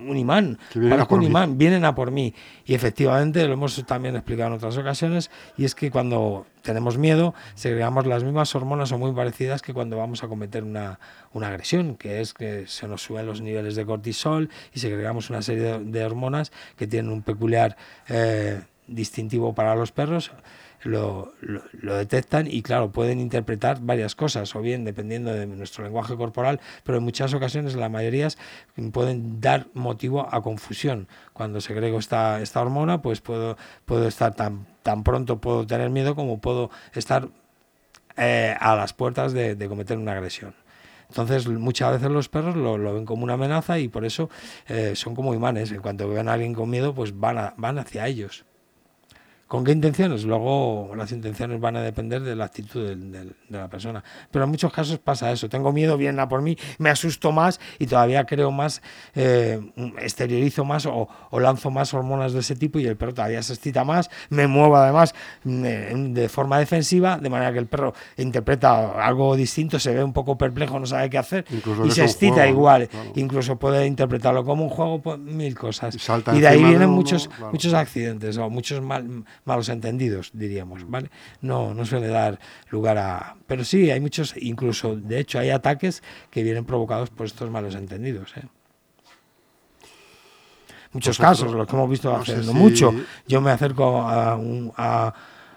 un, 0.09 0.17
imán, 0.17 0.61
un 0.77 1.23
imán, 1.25 1.59
vienen 1.59 1.85
a 1.85 1.93
por 1.97 2.13
mí. 2.13 2.33
Y 2.65 2.75
efectivamente, 2.75 3.45
lo 3.49 3.55
hemos 3.55 3.85
también 3.87 4.15
explicado 4.15 4.51
en 4.51 4.55
otras 4.55 4.77
ocasiones, 4.77 5.33
y 5.57 5.65
es 5.65 5.75
que 5.75 5.91
cuando 5.91 6.47
tenemos 6.63 6.97
miedo, 6.97 7.35
segregamos 7.57 8.07
las 8.07 8.23
mismas 8.23 8.55
hormonas 8.55 8.93
o 8.93 8.99
muy 8.99 9.11
parecidas 9.11 9.61
que 9.61 9.75
cuando 9.75 9.97
vamos 9.97 10.23
a 10.23 10.29
cometer 10.29 10.63
una, 10.63 11.01
una 11.33 11.49
agresión, 11.49 11.97
que 11.97 12.21
es 12.21 12.35
que 12.35 12.69
se 12.69 12.87
nos 12.87 13.03
suben 13.03 13.27
los 13.27 13.41
niveles 13.41 13.75
de 13.75 13.85
cortisol 13.85 14.49
y 14.73 14.79
segregamos 14.79 15.29
una 15.29 15.43
serie 15.43 15.81
de, 15.81 16.05
hormonas 16.05 16.53
que 16.77 16.87
tienen 16.87 17.11
un 17.11 17.23
peculiar 17.23 17.77
eh, 18.09 18.61
distintivo 18.87 19.57
para 19.57 19.75
los 19.75 19.91
perros 19.91 20.31
lo, 20.85 21.33
lo, 21.41 21.97
detectan 21.97 22.47
y 22.47 22.63
claro, 22.63 22.91
pueden 22.91 23.19
interpretar 23.19 23.81
varias 23.81 24.15
cosas, 24.15 24.55
o 24.55 24.61
bien 24.61 24.85
dependiendo 24.85 25.33
de 25.33 25.47
nuestro 25.47 25.83
lenguaje 25.85 26.15
corporal, 26.15 26.61
pero 26.85 26.99
en 26.99 27.05
muchas 27.05 27.33
ocasiones, 27.35 27.75
la 27.75 27.89
mayoría 27.89 28.29
pueden 28.93 29.41
dar 29.41 29.67
motivo 29.75 30.29
a 30.33 30.43
confusión. 30.43 31.09
Cuando 31.33 31.61
segrego 31.61 31.99
esta, 31.99 32.41
esta 32.41 32.61
hormona, 32.61 33.03
pues 33.03 33.21
puedo, 33.21 33.57
puedo 33.87 34.07
estar 34.07 34.35
tan, 34.35 34.67
tan 34.83 35.03
pronto, 35.03 35.41
puedo 35.41 35.67
tener 35.67 35.91
miedo 35.91 36.15
como 36.15 36.39
puedo 36.39 36.71
estar 36.93 37.29
eh, 38.17 38.55
a 38.61 38.77
las 38.77 38.93
puertas 38.93 39.33
de, 39.33 39.57
cometer 39.69 39.99
una 39.99 40.13
agresión. 40.13 40.55
Entonces, 41.09 41.49
muchas 41.49 41.93
veces 41.93 42.11
los 42.11 42.29
perros 42.29 42.57
lo, 42.57 42.95
ven 42.95 43.05
como 43.05 43.25
una 43.25 43.35
amenaza 43.35 43.79
y 43.79 43.89
por 43.89 44.05
eso 44.05 44.31
eh, 44.69 44.93
son 44.97 45.15
como 45.15 45.35
imanes. 45.35 45.71
En 45.73 45.81
cuanto 45.81 46.09
ven 46.09 46.29
a 46.29 46.35
alguien 46.35 46.55
con 46.55 46.69
miedo, 46.71 46.95
pues 46.95 47.19
van, 47.19 47.55
van 47.57 47.79
hacia 47.79 48.07
ellos. 48.07 48.45
¿Con 49.55 49.63
qué 49.63 49.71
intenciones? 49.71 50.25
Luego 50.25 50.91
las 50.97 51.13
intenciones 51.13 51.61
van 51.61 51.77
a 51.77 51.81
depender 51.81 52.21
de 52.23 52.35
la 52.35 52.47
actitud 52.47 52.89
de, 52.89 53.35
la 53.51 53.69
persona. 53.69 54.03
Pero 54.33 54.47
en 54.47 54.51
muchos 54.51 54.73
casos 54.73 54.99
pasa 54.99 55.31
eso. 55.31 55.49
Tengo 55.49 55.73
miedo, 55.73 55.97
vienen 55.97 56.19
a 56.19 56.29
por 56.29 56.43
mí, 56.43 56.59
me 56.79 56.91
asusto 56.91 57.31
más 57.31 57.61
y 57.79 57.87
todavía 57.87 58.27
creo 58.27 58.51
más, 58.51 58.83
eh, 59.15 59.61
exteriorizo 60.01 60.65
más 60.65 60.87
o, 60.87 61.09
lanzo 61.39 61.71
más 61.71 61.95
hormonas 61.95 62.33
de 62.33 62.41
ese 62.41 62.57
tipo 62.57 62.81
y 62.81 62.87
el 62.87 62.97
perro 62.97 63.15
todavía 63.15 63.41
se 63.45 63.53
excita 63.53 63.85
más, 63.85 64.11
me 64.29 64.49
muevo 64.49 64.77
además 64.77 65.15
mm, 65.45 66.15
de 66.15 66.29
forma 66.29 66.59
defensiva, 66.59 67.19
de 67.19 67.31
manera 67.31 67.53
que 67.53 67.61
el 67.61 67.67
perro 67.67 67.95
interpreta 68.17 69.07
algo 69.07 69.37
distinto, 69.37 69.79
se 69.79 69.95
ve 69.95 70.03
un 70.03 70.13
poco 70.13 70.37
perplejo, 70.37 70.81
no 70.81 70.87
sabe 70.87 71.09
qué 71.09 71.19
hacer 71.19 71.45
y 71.85 71.91
se 71.93 72.03
excita 72.03 72.49
igual. 72.49 72.89
Incluso 73.15 73.55
puede 73.55 73.87
interpretarlo 73.87 74.45
como 74.45 74.65
un 74.65 74.71
juego, 74.71 75.01
pues, 75.01 75.17
mil 75.21 75.57
cosas. 75.57 75.97
Y, 76.33 76.41
de 76.41 76.49
ahí 76.49 76.65
vienen 76.65 76.91
muchos, 76.91 77.31
muchos 77.53 77.73
accidentes 77.73 78.37
o 78.37 78.51
muchos 78.51 78.83
mal 78.83 79.25
malos 79.45 79.69
entendidos, 79.69 80.31
diríamos, 80.33 80.89
¿vale? 80.89 81.11
No, 81.41 81.75
no 81.75 81.85
suele 81.85 82.09
dar 82.09 82.39
lugar 82.71 82.99
a... 82.99 83.37
Pero 83.47 83.65
sí, 83.65 83.91
hay 83.91 84.01
muchos, 84.01 84.35
incluso, 84.37 84.97
de 84.97 85.21
hecho, 85.21 85.39
hay 85.39 85.51
ataques 85.51 86.03
que 86.31 86.43
vienen 86.43 86.65
provocados 86.65 87.11
por 87.11 87.27
estos 87.27 87.51
malos 87.51 87.75
entendidos, 87.75 88.37
¿eh? 88.37 88.45
Muchos 90.93 91.17
pues 91.17 91.29
casos, 91.29 91.53
los 91.53 91.67
que 91.67 91.75
hemos 91.75 91.91
visto 91.91 92.15
haciendo 92.15 92.55
mucho. 92.55 92.95
Yo 93.27 93.41
me 93.41 93.51
acerco 93.51 94.03
a 94.03 94.37
un, 94.37 94.73
a, 94.77 95.13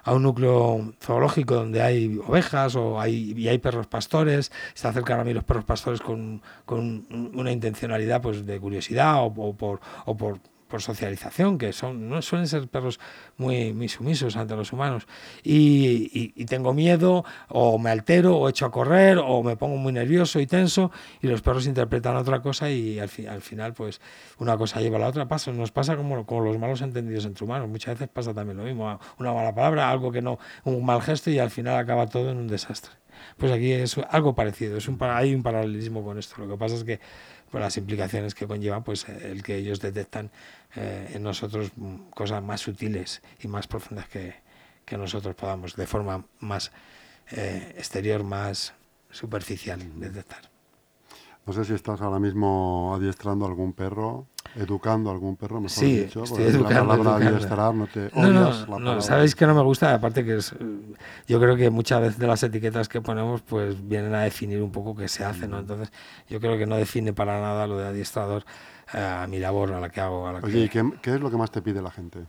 un 0.08 0.24
núcleo 0.24 0.96
zoológico 1.00 1.54
donde 1.54 1.84
hay 1.84 2.20
ovejas 2.26 2.76
o 2.76 3.00
hay, 3.00 3.36
y 3.38 3.48
hay 3.48 3.60
perros 3.60 3.86
pastores, 3.86 4.52
se 4.74 4.88
acercan 4.88 5.20
a 5.20 5.24
mí 5.24 5.36
los 5.36 5.44
perros 5.44 5.64
pastores 5.64 6.02
con, 6.02 6.42
con 6.66 7.06
una 7.36 7.52
intencionalidad 7.52 8.20
pues, 8.20 8.48
de 8.48 8.60
curiosidad 8.60 9.18
o, 9.24 9.54
por, 9.54 9.80
o 10.06 10.18
por 10.18 10.40
por 10.68 10.82
socialización, 10.82 11.58
que 11.58 11.74
son 11.74 12.10
no 12.10 12.22
suelen 12.22 12.48
ser 12.48 12.68
perros 12.68 13.00
muy, 13.38 13.74
muy 13.74 13.88
sumisos 13.88 14.36
ante 14.36 14.56
los 14.56 14.74
humanos. 14.74 15.08
Y, 15.44 16.34
y, 16.36 16.46
tengo 16.46 16.74
miedo, 16.74 17.26
o 17.50 17.78
me 17.80 17.90
altero, 17.90 18.38
o 18.38 18.50
echo 18.50 18.66
a 18.66 18.72
correr, 18.72 19.18
o 19.18 19.44
me 19.44 19.58
pongo 19.58 19.78
muy 19.78 19.94
nervioso 19.94 20.40
y 20.40 20.48
tenso, 20.48 20.92
y 21.22 21.28
los 21.28 21.42
perros 21.42 21.68
interpretan 21.68 22.16
otra 22.16 22.42
cosa 22.42 22.70
y 22.70 23.00
al, 23.00 23.10
al 23.30 23.42
final, 23.42 23.74
pues, 23.74 24.02
una 24.40 24.58
cosa 24.58 24.82
lleva 24.82 24.98
a 24.98 25.02
la 25.02 25.08
otra. 25.08 25.28
Pasa, 25.28 25.52
nos 25.52 25.72
pasa 25.72 25.96
como, 25.98 26.26
como 26.26 26.42
los 26.42 26.58
malos 26.58 26.82
entendidos 26.82 27.26
entre 27.26 27.46
humanos. 27.46 27.68
Muchas 27.70 27.96
veces 27.96 28.10
pasa 28.14 28.34
también 28.34 28.58
lo 28.58 28.64
mismo. 28.64 29.00
Una 29.20 29.34
mala 29.34 29.54
palabra, 29.54 29.90
algo 29.90 30.12
que 30.12 30.22
no, 30.22 30.40
un 30.64 30.86
mal 30.86 31.02
gesto, 31.02 31.30
y 31.30 31.40
al 31.40 31.50
final 31.50 31.78
acaba 31.78 32.08
todo 32.08 32.32
en 32.32 32.38
un 32.38 32.48
desastre. 32.48 32.92
Pues 33.38 33.52
aquí 33.52 33.72
es 33.72 33.98
algo 34.10 34.36
parecido, 34.36 34.78
es 34.78 34.88
un, 34.88 34.98
hay 35.02 35.34
un 35.34 35.44
paralelismo 35.44 36.04
con 36.04 36.18
esto. 36.18 36.36
Lo 36.38 36.48
que 36.48 36.58
pasa 36.58 36.76
es 36.76 36.84
que 36.84 37.00
por 37.52 37.62
las 37.62 37.78
implicaciones 37.78 38.36
que 38.36 38.48
conlleva 38.48 38.84
pues 38.84 39.08
el 39.08 39.44
que 39.44 39.56
ellos 39.56 39.80
detectan 39.80 40.32
eh, 40.76 41.12
en 41.14 41.24
nosotros 41.24 41.72
cosas 42.14 42.44
más 42.44 42.62
sutiles 42.62 43.22
y 43.40 43.48
más 43.48 43.68
profundas 43.68 44.08
que, 44.08 44.36
que 44.86 44.98
nosotros 44.98 45.36
podamos 45.36 45.76
de 45.76 45.88
forma 45.88 46.26
más 46.40 46.72
eh, 47.32 47.74
exterior, 47.78 48.24
más 48.24 48.74
superficial 49.10 49.82
detectar. 50.00 50.50
No 51.46 51.54
sé 51.54 51.64
si 51.64 51.74
estás 51.74 52.02
ahora 52.02 52.20
mismo 52.20 52.94
adiestrando 52.94 53.46
algún 53.46 53.72
perro, 53.72 54.28
educando 54.56 55.10
algún 55.10 55.38
perro, 55.38 55.62
mejor 55.62 55.70
sí, 55.78 56.00
dicho. 56.00 56.24
Estoy 56.24 56.44
educando, 56.44 56.94
la 56.94 56.98
palabra 56.98 57.28
adiestrar 57.28 57.74
no 57.74 57.88
te 57.88 58.12
no, 58.14 58.32
no, 58.68 58.80
no, 58.80 59.02
sabéis 59.02 59.34
que 59.34 59.48
no 59.48 59.56
me 59.56 59.62
gusta, 59.62 59.94
aparte 59.94 60.26
que 60.26 60.36
es, 60.36 60.54
yo 61.26 61.40
creo 61.40 61.56
que 61.56 61.70
muchas 61.70 62.02
veces 62.02 62.20
de 62.20 62.28
las 62.28 62.44
etiquetas 62.44 62.90
que 62.90 63.00
ponemos 63.00 63.42
pues 63.44 63.76
vienen 63.88 64.14
a 64.14 64.24
definir 64.24 64.62
un 64.62 64.74
poco 64.74 64.94
qué 64.94 65.08
se 65.08 65.24
hace, 65.24 65.48
¿no? 65.48 65.60
Entonces 65.60 65.90
yo 66.30 66.42
creo 66.42 66.58
que 66.58 66.66
no 66.66 66.76
define 66.76 67.14
para 67.14 67.40
nada 67.40 67.66
lo 67.66 67.78
de 67.78 67.88
adiestrador 67.88 68.44
a 68.94 69.28
mi 69.28 69.40
labor, 69.40 69.74
a 69.74 69.80
la 69.80 69.90
que 69.90 70.02
hago. 70.02 70.28
A 70.28 70.34
la 70.34 70.40
Oye, 70.40 70.66
¿y 70.66 70.70
qué, 70.70 70.84
qué 71.02 71.16
es 71.16 71.22
lo 71.22 71.30
que 71.30 71.38
más 71.38 71.52
te 71.52 71.62
pide 71.62 71.82
la 71.82 71.92
gente? 71.92 72.20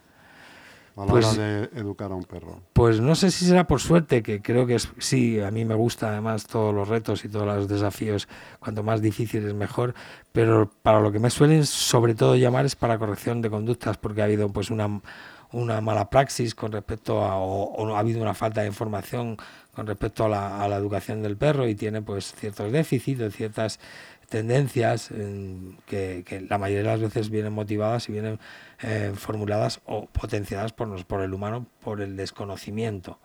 a 1.02 1.06
la 1.06 1.12
pues, 1.12 1.26
hora 1.26 1.42
de 1.42 1.70
educar 1.78 2.10
a 2.10 2.14
un 2.14 2.24
perro? 2.24 2.60
Pues 2.72 3.00
no 3.00 3.14
sé 3.14 3.30
si 3.30 3.46
será 3.46 3.66
por 3.66 3.80
suerte, 3.80 4.22
que 4.22 4.42
creo 4.42 4.66
que 4.66 4.74
es, 4.74 4.88
sí, 4.98 5.40
a 5.40 5.50
mí 5.50 5.64
me 5.64 5.74
gusta 5.74 6.08
además 6.08 6.46
todos 6.46 6.74
los 6.74 6.88
retos 6.88 7.24
y 7.24 7.28
todos 7.28 7.46
los 7.46 7.68
desafíos, 7.68 8.28
cuanto 8.58 8.82
más 8.82 9.00
difíciles 9.00 9.54
mejor, 9.54 9.94
pero 10.32 10.70
para 10.82 11.00
lo 11.00 11.12
que 11.12 11.20
me 11.20 11.30
suelen 11.30 11.64
sobre 11.66 12.14
todo 12.14 12.36
llamar 12.36 12.66
es 12.66 12.74
para 12.74 12.98
corrección 12.98 13.42
de 13.42 13.50
conductas, 13.50 13.96
porque 13.96 14.22
ha 14.22 14.24
habido 14.24 14.48
pues 14.48 14.70
una, 14.70 15.00
una 15.52 15.80
mala 15.80 16.10
praxis 16.10 16.54
con 16.54 16.72
respecto 16.72 17.24
a, 17.24 17.36
o, 17.38 17.94
ha 17.94 17.98
habido 18.00 18.20
una 18.20 18.34
falta 18.34 18.62
de 18.62 18.66
información 18.66 19.36
con 19.72 19.86
respecto 19.86 20.24
a 20.24 20.28
la, 20.28 20.60
a 20.60 20.68
la 20.68 20.76
educación 20.76 21.22
del 21.22 21.36
perro 21.36 21.68
y 21.68 21.76
tiene 21.76 22.02
pues 22.02 22.34
ciertos 22.34 22.72
déficits, 22.72 23.36
ciertas 23.36 23.78
tendencias 24.28 25.08
que, 25.86 26.46
la 26.48 26.58
mayoría 26.58 26.82
de 26.82 26.98
las 26.98 27.00
veces 27.00 27.30
vienen 27.30 27.52
motivadas 27.52 28.08
y 28.08 28.12
vienen 28.12 28.38
eh, 28.82 29.12
formuladas 29.14 29.80
o 29.86 30.06
potenciadas 30.06 30.72
por, 30.72 31.04
por 31.06 31.22
el 31.22 31.32
humano 31.32 31.66
por 31.82 32.00
el 32.00 32.16
desconocimiento. 32.16 33.18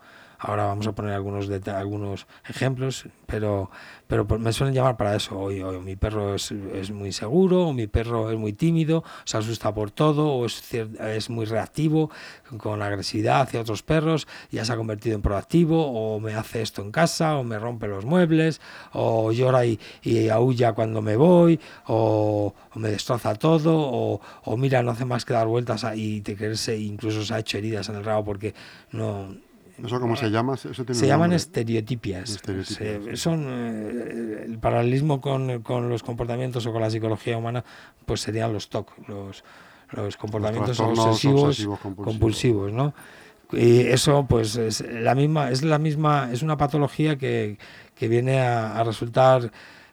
Ahora 0.46 0.66
vamos 0.66 0.86
a 0.86 0.92
poner 0.92 1.14
algunos, 1.14 1.48
algunos 1.68 2.26
ejemplos, 2.46 3.06
pero, 3.24 3.70
pero 4.06 4.26
me 4.38 4.52
suelen 4.52 4.74
llamar 4.74 4.98
para 4.98 5.16
eso. 5.16 5.38
Hoy, 5.38 5.64
mi 5.80 5.96
perro 5.96 6.34
es, 6.34 6.52
es, 6.52 6.90
muy 6.90 7.12
seguro, 7.12 7.68
o 7.68 7.72
mi 7.72 7.86
perro 7.86 8.30
es 8.30 8.36
muy 8.36 8.52
tímido, 8.52 9.04
se 9.24 9.38
asusta 9.38 9.72
por 9.72 9.90
todo, 9.90 10.28
o 10.28 10.44
es, 10.44 10.62
es 10.74 11.30
muy 11.30 11.46
reactivo, 11.46 12.10
con 12.58 12.82
agresividad 12.82 13.40
hacia 13.40 13.62
otros 13.62 13.82
perros, 13.82 14.28
ya 14.50 14.66
se 14.66 14.72
ha 14.74 14.76
convertido 14.76 15.16
en 15.16 15.22
proactivo, 15.22 15.86
o 15.86 16.20
me 16.20 16.34
hace 16.34 16.60
esto 16.60 16.82
en 16.82 16.90
casa, 16.90 17.38
o 17.38 17.42
me 17.42 17.58
rompe 17.58 17.88
los 17.88 18.04
muebles, 18.04 18.60
o 18.92 19.32
llora 19.32 19.64
y, 19.64 19.80
y 20.02 20.28
aúlla 20.28 20.74
cuando 20.74 21.00
me 21.00 21.16
voy, 21.16 21.58
o, 21.86 22.54
me 22.74 22.90
destroza 22.90 23.34
todo, 23.36 24.20
o, 24.44 24.56
mira, 24.58 24.82
no 24.82 24.90
hace 24.90 25.06
más 25.06 25.24
que 25.24 25.32
dar 25.32 25.46
vueltas 25.46 25.86
y 25.96 26.20
te 26.20 26.36
creerse, 26.36 26.76
incluso 26.76 27.24
se 27.24 27.32
ha 27.32 27.38
hecho 27.38 27.56
heridas 27.56 27.88
en 27.88 27.94
el 27.94 28.04
rabo 28.04 28.26
porque 28.26 28.54
no 28.92 29.53
¿Eso 29.82 30.00
cómo 30.00 30.16
se 30.16 30.30
llama? 30.30 30.56
se 30.56 31.06
llaman 31.06 31.32
estereotipias. 31.32 32.40
son, 33.14 33.46
eh, 33.48 34.44
el 34.46 34.58
paralelismo 34.58 35.20
con, 35.20 35.62
con, 35.62 35.88
los 35.88 36.02
comportamientos 36.02 36.66
o 36.66 36.72
con 36.72 36.80
la 36.80 36.90
psicología 36.90 37.36
humana 37.36 37.64
pues 38.06 38.20
serían 38.20 38.52
los 38.52 38.68
TOC, 38.68 39.08
los, 39.08 39.44
los 39.92 40.16
comportamientos 40.16 40.78
obsesivos, 40.78 41.66
compulsivos. 41.96 42.72
¿no? 42.72 42.94
Y 43.52 43.80
eso 43.80 44.26
pues 44.28 44.56
es 44.56 44.80
la 44.80 45.14
misma, 45.14 45.50
es 45.50 45.62
la 45.62 45.78
misma, 45.78 46.30
es 46.32 46.42
una 46.42 46.56
patología 46.56 47.16
que, 47.16 47.58
que 47.94 48.08
viene 48.08 48.40
a, 48.40 48.78
a 48.78 48.84
resultar 48.84 49.50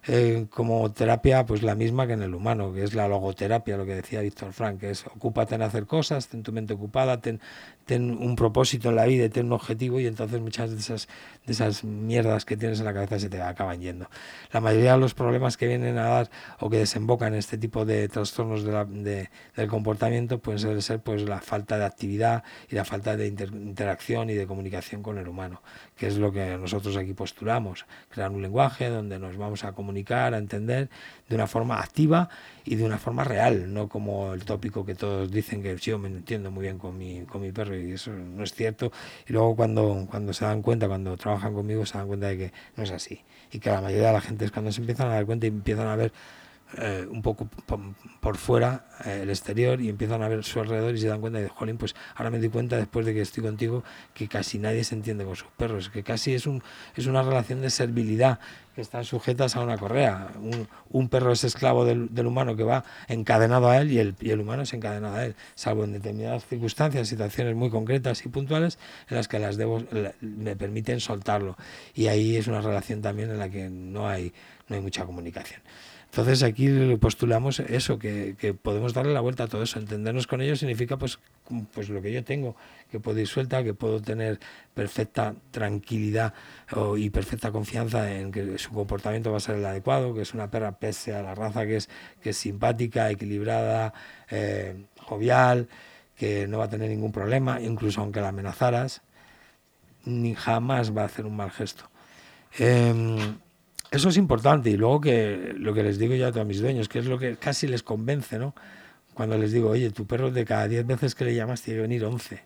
eh, 0.07 0.47
como 0.49 0.91
terapia 0.91 1.45
pues 1.45 1.61
la 1.61 1.75
misma 1.75 2.07
que 2.07 2.13
en 2.13 2.23
el 2.23 2.33
humano, 2.33 2.73
que 2.73 2.83
es 2.83 2.95
la 2.95 3.07
logoterapia, 3.07 3.77
lo 3.77 3.85
que 3.85 3.93
decía 3.93 4.21
Víctor 4.21 4.51
Frank, 4.51 4.79
que 4.79 4.89
es 4.89 5.05
ocúpate 5.05 5.53
en 5.53 5.61
hacer 5.61 5.85
cosas, 5.85 6.27
ten 6.27 6.41
tu 6.41 6.51
mente 6.51 6.73
ocupada, 6.73 7.21
ten, 7.21 7.39
ten 7.85 8.09
un 8.11 8.35
propósito 8.35 8.89
en 8.89 8.95
la 8.95 9.05
vida, 9.05 9.29
ten 9.29 9.45
un 9.45 9.53
objetivo 9.53 9.99
y 9.99 10.07
entonces 10.07 10.41
muchas 10.41 10.71
de 10.71 10.77
esas, 10.77 11.07
de 11.45 11.53
esas 11.53 11.83
mierdas 11.83 12.45
que 12.45 12.57
tienes 12.57 12.79
en 12.79 12.85
la 12.85 12.93
cabeza 12.95 13.19
se 13.19 13.29
te 13.29 13.39
acaban 13.39 13.79
yendo. 13.79 14.09
La 14.51 14.59
mayoría 14.59 14.93
de 14.93 14.99
los 14.99 15.13
problemas 15.13 15.55
que 15.55 15.67
vienen 15.67 15.99
a 15.99 16.05
dar 16.05 16.31
o 16.59 16.69
que 16.69 16.77
desembocan 16.77 17.33
en 17.33 17.39
este 17.39 17.59
tipo 17.59 17.85
de 17.85 18.09
trastornos 18.09 18.63
de 18.63 19.29
del 19.55 19.67
comportamiento 19.67 20.39
pueden 20.39 20.81
ser 20.81 20.99
pues 21.01 21.23
la 21.23 21.41
falta 21.41 21.77
de 21.77 21.85
actividad 21.85 22.43
y 22.69 22.75
la 22.75 22.85
falta 22.85 23.15
de 23.15 23.27
interacción 23.27 24.29
y 24.31 24.33
de 24.33 24.47
comunicación 24.47 25.03
con 25.03 25.19
el 25.19 25.27
humano, 25.27 25.61
que 25.95 26.07
es 26.07 26.17
lo 26.17 26.31
que 26.31 26.57
nosotros 26.57 26.97
aquí 26.97 27.13
postulamos, 27.13 27.85
crear 28.09 28.31
un 28.31 28.41
lenguaje 28.41 28.89
donde 28.89 29.19
nos 29.19 29.37
vamos 29.37 29.63
a 29.63 29.73
comunicar 29.73 29.90
comunicar, 29.91 30.33
a 30.33 30.37
entender 30.37 30.89
de 31.27 31.35
una 31.35 31.47
forma 31.47 31.79
activa 31.79 32.29
y 32.63 32.75
de 32.75 32.83
una 32.85 32.97
forma 32.97 33.23
real, 33.23 33.73
no 33.73 33.89
como 33.89 34.33
el 34.33 34.45
tópico 34.45 34.85
que 34.85 34.95
todos 34.95 35.29
dicen 35.29 35.61
que 35.61 35.75
yo 35.77 35.99
me 35.99 36.07
entiendo 36.07 36.49
muy 36.49 36.63
bien 36.63 36.77
con 36.77 36.97
mi, 36.97 37.21
con 37.25 37.41
mi 37.41 37.51
perro 37.51 37.77
y 37.77 37.91
eso 37.91 38.11
no 38.11 38.43
es 38.43 38.53
cierto. 38.53 38.91
Y 39.27 39.33
luego 39.33 39.55
cuando, 39.55 40.07
cuando 40.09 40.31
se 40.33 40.45
dan 40.45 40.61
cuenta, 40.61 40.87
cuando 40.87 41.17
trabajan 41.17 41.53
conmigo, 41.53 41.85
se 41.85 41.97
dan 41.97 42.07
cuenta 42.07 42.27
de 42.27 42.37
que 42.37 42.53
no 42.77 42.83
es 42.83 42.91
así. 42.91 43.21
Y 43.51 43.59
que 43.59 43.69
la 43.69 43.81
mayoría 43.81 44.07
de 44.07 44.13
la 44.13 44.21
gente 44.21 44.45
es 44.45 44.51
cuando 44.51 44.71
se 44.71 44.79
empiezan 44.79 45.07
a 45.07 45.15
dar 45.15 45.25
cuenta 45.25 45.45
y 45.45 45.49
empiezan 45.49 45.87
a 45.87 45.95
ver 45.97 46.13
eh, 46.77 47.05
un 47.09 47.21
poco 47.21 47.49
por, 48.21 48.37
fuera, 48.37 48.85
eh, 49.05 49.19
el 49.23 49.29
exterior, 49.29 49.81
y 49.81 49.89
empiezan 49.89 50.23
a 50.23 50.29
ver 50.29 50.43
su 50.43 50.59
alrededor 50.59 50.95
y 50.95 50.99
se 50.99 51.07
dan 51.07 51.19
cuenta 51.19 51.39
de, 51.39 51.49
jolín, 51.49 51.77
pues 51.77 51.95
ahora 52.15 52.29
me 52.29 52.39
doy 52.39 52.49
cuenta 52.49 52.77
después 52.77 53.05
de 53.05 53.13
que 53.13 53.21
estoy 53.21 53.43
contigo 53.43 53.83
que 54.13 54.27
casi 54.27 54.57
nadie 54.57 54.83
se 54.83 54.95
entiende 54.95 55.25
con 55.25 55.35
sus 55.35 55.49
perros, 55.57 55.89
que 55.89 56.03
casi 56.03 56.33
es, 56.33 56.47
un, 56.47 56.63
es 56.95 57.07
una 57.07 57.23
relación 57.23 57.61
de 57.61 57.69
servilidad, 57.69 58.39
que 58.73 58.81
están 58.81 59.03
sujetas 59.03 59.55
a 59.57 59.61
una 59.61 59.77
correa. 59.77 60.29
Un, 60.89 61.09
perro 61.09 61.33
es 61.33 61.43
esclavo 61.43 61.83
del, 61.83 62.25
humano 62.25 62.55
que 62.55 62.63
va 62.63 62.85
encadenado 63.09 63.69
a 63.69 63.77
él 63.77 63.91
y 63.91 63.99
el, 63.99 64.15
y 64.21 64.29
el 64.29 64.39
humano 64.39 64.63
es 64.63 64.73
encadenado 64.73 65.15
a 65.15 65.25
él, 65.25 65.35
salvo 65.55 65.83
en 65.83 65.91
determinadas 65.91 66.45
circunstancias, 66.45 67.07
situaciones 67.09 67.53
muy 67.55 67.69
concretas 67.69 68.25
y 68.25 68.29
puntuales 68.29 68.79
en 69.09 69.17
las 69.17 69.27
que 69.27 69.39
las 69.39 69.57
debo, 69.57 69.83
me 70.21 70.55
permiten 70.55 71.01
soltarlo. 71.01 71.57
Y 71.93 72.07
ahí 72.07 72.37
es 72.37 72.47
una 72.47 72.61
relación 72.61 73.01
también 73.01 73.29
en 73.29 73.39
la 73.39 73.49
que 73.49 73.69
no 73.69 74.07
hay, 74.07 74.33
no 74.69 74.77
hay 74.77 74.81
mucha 74.81 75.03
comunicación. 75.03 75.59
Entonces 76.11 76.43
aquí 76.43 76.67
postulamos 76.99 77.61
eso, 77.61 77.97
que, 77.97 78.53
podemos 78.61 78.93
darle 78.93 79.13
la 79.13 79.21
vuelta 79.21 79.45
a 79.45 79.47
todo 79.47 79.63
eso. 79.63 79.79
Entendernos 79.79 80.27
con 80.27 80.41
ellos 80.41 80.59
significa 80.59 80.97
pues, 80.97 81.19
pues 81.73 81.87
lo 81.87 82.01
que 82.01 82.11
yo 82.11 82.21
tengo, 82.21 82.57
que 82.91 82.99
puedo 82.99 83.17
ir 83.21 83.27
suelta, 83.27 83.63
que 83.63 83.73
puedo 83.73 84.01
tener 84.01 84.37
perfecta 84.73 85.33
tranquilidad 85.51 86.33
y 86.97 87.09
perfecta 87.11 87.53
confianza 87.53 88.11
en 88.11 88.33
que 88.33 88.57
su 88.57 88.71
comportamiento 88.71 89.31
va 89.31 89.37
a 89.37 89.39
ser 89.39 89.55
el 89.55 89.65
adecuado, 89.65 90.13
que 90.13 90.23
es 90.23 90.33
una 90.33 90.51
perra 90.51 90.73
pese 90.73 91.15
a 91.15 91.21
la 91.21 91.33
raza 91.33 91.65
que 91.65 91.77
es, 91.77 91.89
que 92.21 92.31
es 92.31 92.37
simpática, 92.37 93.09
equilibrada, 93.09 93.93
eh, 94.29 94.83
jovial, 94.97 95.69
que 96.17 96.45
no 96.45 96.57
va 96.57 96.65
a 96.65 96.69
tener 96.69 96.89
ningún 96.89 97.13
problema, 97.13 97.61
incluso 97.61 98.01
aunque 98.01 98.19
la 98.19 98.27
amenazaras, 98.27 99.01
ni 100.03 100.35
jamás 100.35 100.95
va 100.95 101.03
a 101.03 101.05
hacer 101.05 101.25
un 101.25 101.37
mal 101.37 101.51
gesto. 101.51 101.89
Em, 102.59 103.37
eso 103.91 104.09
es 104.09 104.17
importante 104.17 104.69
y 104.69 104.77
luego 104.77 105.01
que 105.01 105.53
lo 105.57 105.73
que 105.73 105.83
les 105.83 105.99
digo 105.99 106.15
yo 106.15 106.27
a 106.27 106.31
todos 106.31 106.47
mis 106.47 106.61
dueños, 106.61 106.87
que 106.87 106.99
es 106.99 107.05
lo 107.05 107.19
que 107.19 107.35
casi 107.35 107.67
les 107.67 107.83
convence, 107.83 108.39
¿no? 108.39 108.55
Cuando 109.13 109.37
les 109.37 109.51
digo, 109.51 109.69
oye, 109.69 109.91
tu 109.91 110.07
perro 110.07 110.31
de 110.31 110.45
cada 110.45 110.67
10 110.67 110.87
veces 110.87 111.13
que 111.13 111.25
le 111.25 111.35
llamas 111.35 111.61
tiene 111.61 111.79
que 111.79 111.81
venir 111.81 112.05
11 112.05 112.41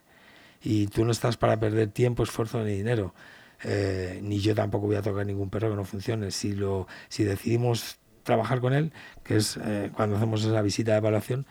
y 0.63 0.87
tú 0.87 1.05
no 1.05 1.11
estás 1.11 1.37
para 1.37 1.59
perder 1.59 1.89
tiempo, 1.89 2.23
esfuerzo 2.23 2.63
ni 2.63 2.71
dinero. 2.71 3.13
Eh, 3.63 4.19
ni 4.23 4.39
yo 4.39 4.55
tampoco 4.55 4.87
voy 4.87 4.95
a 4.95 5.01
tocar 5.03 5.25
ningún 5.25 5.49
perro 5.49 5.69
que 5.69 5.75
no 5.75 5.85
funcione. 5.85 6.31
Si, 6.31 6.53
lo, 6.53 6.87
si 7.07 7.23
decidimos 7.23 7.97
trabajar 8.23 8.59
con 8.59 8.73
él, 8.73 8.91
que 9.23 9.37
es 9.37 9.57
eh, 9.63 9.91
cuando 9.95 10.17
hacemos 10.17 10.43
esa 10.43 10.61
visita 10.63 10.93
de 10.93 10.97
evaluación, 10.97 11.45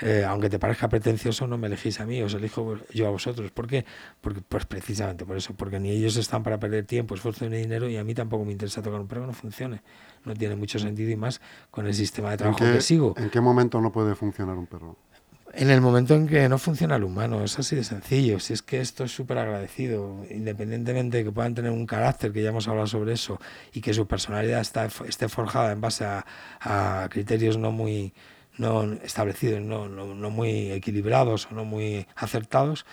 eh, 0.00 0.24
aunque 0.26 0.50
te 0.50 0.58
parezca 0.58 0.88
pretencioso, 0.88 1.46
no 1.46 1.56
me 1.56 1.68
elegís 1.68 2.00
a 2.00 2.06
mí, 2.06 2.20
os 2.22 2.34
elijo 2.34 2.76
yo 2.92 3.06
a 3.06 3.10
vosotros. 3.10 3.50
¿Por 3.50 3.66
qué? 3.66 3.84
Porque, 4.20 4.40
pues 4.40 4.66
precisamente 4.66 5.24
por 5.24 5.36
eso, 5.36 5.54
porque 5.54 5.78
ni 5.78 5.90
ellos 5.90 6.16
están 6.16 6.42
para 6.42 6.58
perder 6.58 6.84
tiempo, 6.84 7.14
esfuerzo 7.14 7.48
ni 7.48 7.58
dinero 7.58 7.88
y 7.88 7.96
a 7.96 8.04
mí 8.04 8.14
tampoco 8.14 8.44
me 8.44 8.52
interesa 8.52 8.82
tocar 8.82 9.00
un 9.00 9.06
perro 9.06 9.26
no 9.26 9.32
funcione. 9.32 9.82
No 10.24 10.34
tiene 10.34 10.56
mucho 10.56 10.78
sentido 10.78 11.10
y 11.10 11.16
más 11.16 11.40
con 11.70 11.86
el 11.86 11.94
sistema 11.94 12.30
de 12.30 12.38
trabajo 12.38 12.58
que 12.58 12.80
sigo. 12.80 13.14
¿En 13.16 13.30
qué 13.30 13.40
momento 13.40 13.80
no 13.80 13.92
puede 13.92 14.14
funcionar 14.14 14.56
un 14.56 14.66
perro? 14.66 14.96
En 15.56 15.70
el 15.70 15.80
momento 15.80 16.16
en 16.16 16.26
que 16.26 16.48
no 16.48 16.58
funciona 16.58 16.96
el 16.96 17.04
humano, 17.04 17.44
es 17.44 17.56
así 17.60 17.76
de 17.76 17.84
sencillo. 17.84 18.40
Si 18.40 18.52
es 18.52 18.62
que 18.62 18.80
esto 18.80 19.04
es 19.04 19.14
súper 19.14 19.38
agradecido, 19.38 20.24
independientemente 20.28 21.18
de 21.18 21.24
que 21.24 21.30
puedan 21.30 21.54
tener 21.54 21.70
un 21.70 21.86
carácter, 21.86 22.32
que 22.32 22.42
ya 22.42 22.48
hemos 22.48 22.66
hablado 22.66 22.88
sobre 22.88 23.12
eso, 23.12 23.38
y 23.72 23.80
que 23.80 23.94
su 23.94 24.08
personalidad 24.08 24.60
está, 24.60 24.88
esté 25.06 25.28
forjada 25.28 25.70
en 25.70 25.80
base 25.80 26.04
a 26.04 27.08
criterios 27.08 27.56
no 27.56 27.70
muy, 27.70 28.12
no 28.56 28.92
establecidos, 29.02 29.60
no, 29.60 29.88
no, 29.88 30.30
muy 30.30 30.70
equilibrados 30.72 31.48
o 31.50 31.54
no 31.54 31.64
muy 31.64 32.06
acertados. 32.16 32.86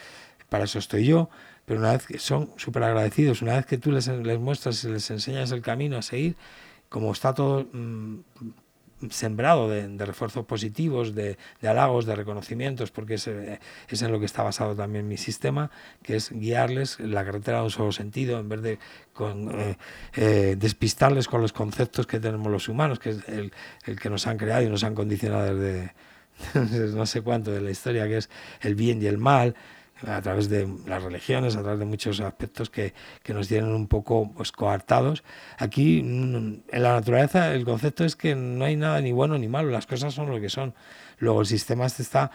Para 0.49 0.65
eso 0.65 0.79
estoy 0.79 1.05
yo. 1.05 1.29
Pero 1.65 1.79
una 1.79 1.91
vez 1.91 2.05
que 2.07 2.19
son 2.19 2.51
súper 2.57 2.83
agradecidos, 2.83 3.41
una 3.41 3.55
vez 3.55 3.65
que 3.65 3.77
tú 3.77 3.91
les, 3.91 4.07
les 4.07 4.39
muestras 4.39 4.83
y 4.83 4.89
les 4.89 5.09
enseñas 5.11 5.51
el 5.51 5.61
camino 5.61 5.97
a 5.97 6.01
seguir, 6.01 6.35
como 6.89 7.11
está 7.11 7.33
todo 7.33 7.67
mm, 7.71 8.19
sembrado 9.09 9.69
de, 9.69 10.05
refuerzos 10.05 10.45
positivos, 10.45 11.15
de, 11.15 11.37
halagos, 11.61 12.05
de 12.05 12.15
reconocimientos, 12.15 12.91
porque 12.91 13.15
es, 13.15 13.27
es, 13.27 14.01
en 14.01 14.11
lo 14.11 14.19
que 14.19 14.25
está 14.25 14.43
basado 14.43 14.75
también 14.75 15.07
mi 15.07 15.17
sistema, 15.17 15.71
que 16.03 16.15
es 16.15 16.31
guiarles 16.31 16.99
la 16.99 17.25
carretera 17.25 17.59
de 17.59 17.63
un 17.65 17.71
solo 17.71 17.91
sentido, 17.91 18.39
en 18.39 18.49
vez 18.49 18.61
de 18.61 18.73
eh, 18.73 19.77
eh, 20.15 20.55
despistarles 20.57 21.27
con 21.27 21.41
los 21.41 21.53
conceptos 21.53 22.07
que 22.07 22.19
tenemos 22.19 22.51
los 22.51 22.69
humanos, 22.69 22.99
que 22.99 23.11
es 23.11 23.27
el, 23.27 23.51
el 23.85 23.99
que 23.99 24.09
nos 24.09 24.27
han 24.27 24.37
creado 24.37 24.63
y 24.63 24.69
nos 24.69 24.83
han 24.83 24.95
condicionado 24.95 25.55
desde 25.55 25.93
no 26.95 27.05
sé 27.05 27.21
cuánto 27.21 27.51
de 27.51 27.61
la 27.61 27.71
historia, 27.71 28.07
que 28.07 28.17
es 28.17 28.29
el 28.61 28.75
bien 28.75 29.01
y 29.01 29.05
el 29.05 29.17
mal, 29.17 29.55
a 30.07 30.21
través 30.21 30.49
de 30.49 30.67
las 30.85 31.03
religiones, 31.03 31.55
a 31.55 31.61
través 31.61 31.79
de 31.79 31.85
muchos 31.85 32.19
aspectos 32.19 32.69
que, 32.69 32.93
que 33.23 33.33
nos 33.33 33.47
tienen 33.47 33.71
un 33.71 33.87
poco 33.87 34.31
pues, 34.35 34.51
coartados. 34.51 35.23
Aquí, 35.57 36.01
mm, 36.03 36.63
en 36.71 36.83
la 36.83 36.93
naturaleza, 36.93 37.53
el 37.53 37.65
concepto 37.65 38.05
es 38.05 38.15
que 38.15 38.35
no 38.35 38.65
hay 38.65 38.75
nada 38.75 39.01
ni 39.01 39.11
bueno 39.11 39.37
ni 39.37 39.47
malo, 39.47 39.69
las 39.69 39.87
cosas 39.87 40.13
son 40.13 40.29
lo 40.29 40.39
que 40.39 40.49
son. 40.49 40.73
Luego 41.19 41.41
el 41.41 41.47
sistema 41.47 41.85
está 41.85 42.31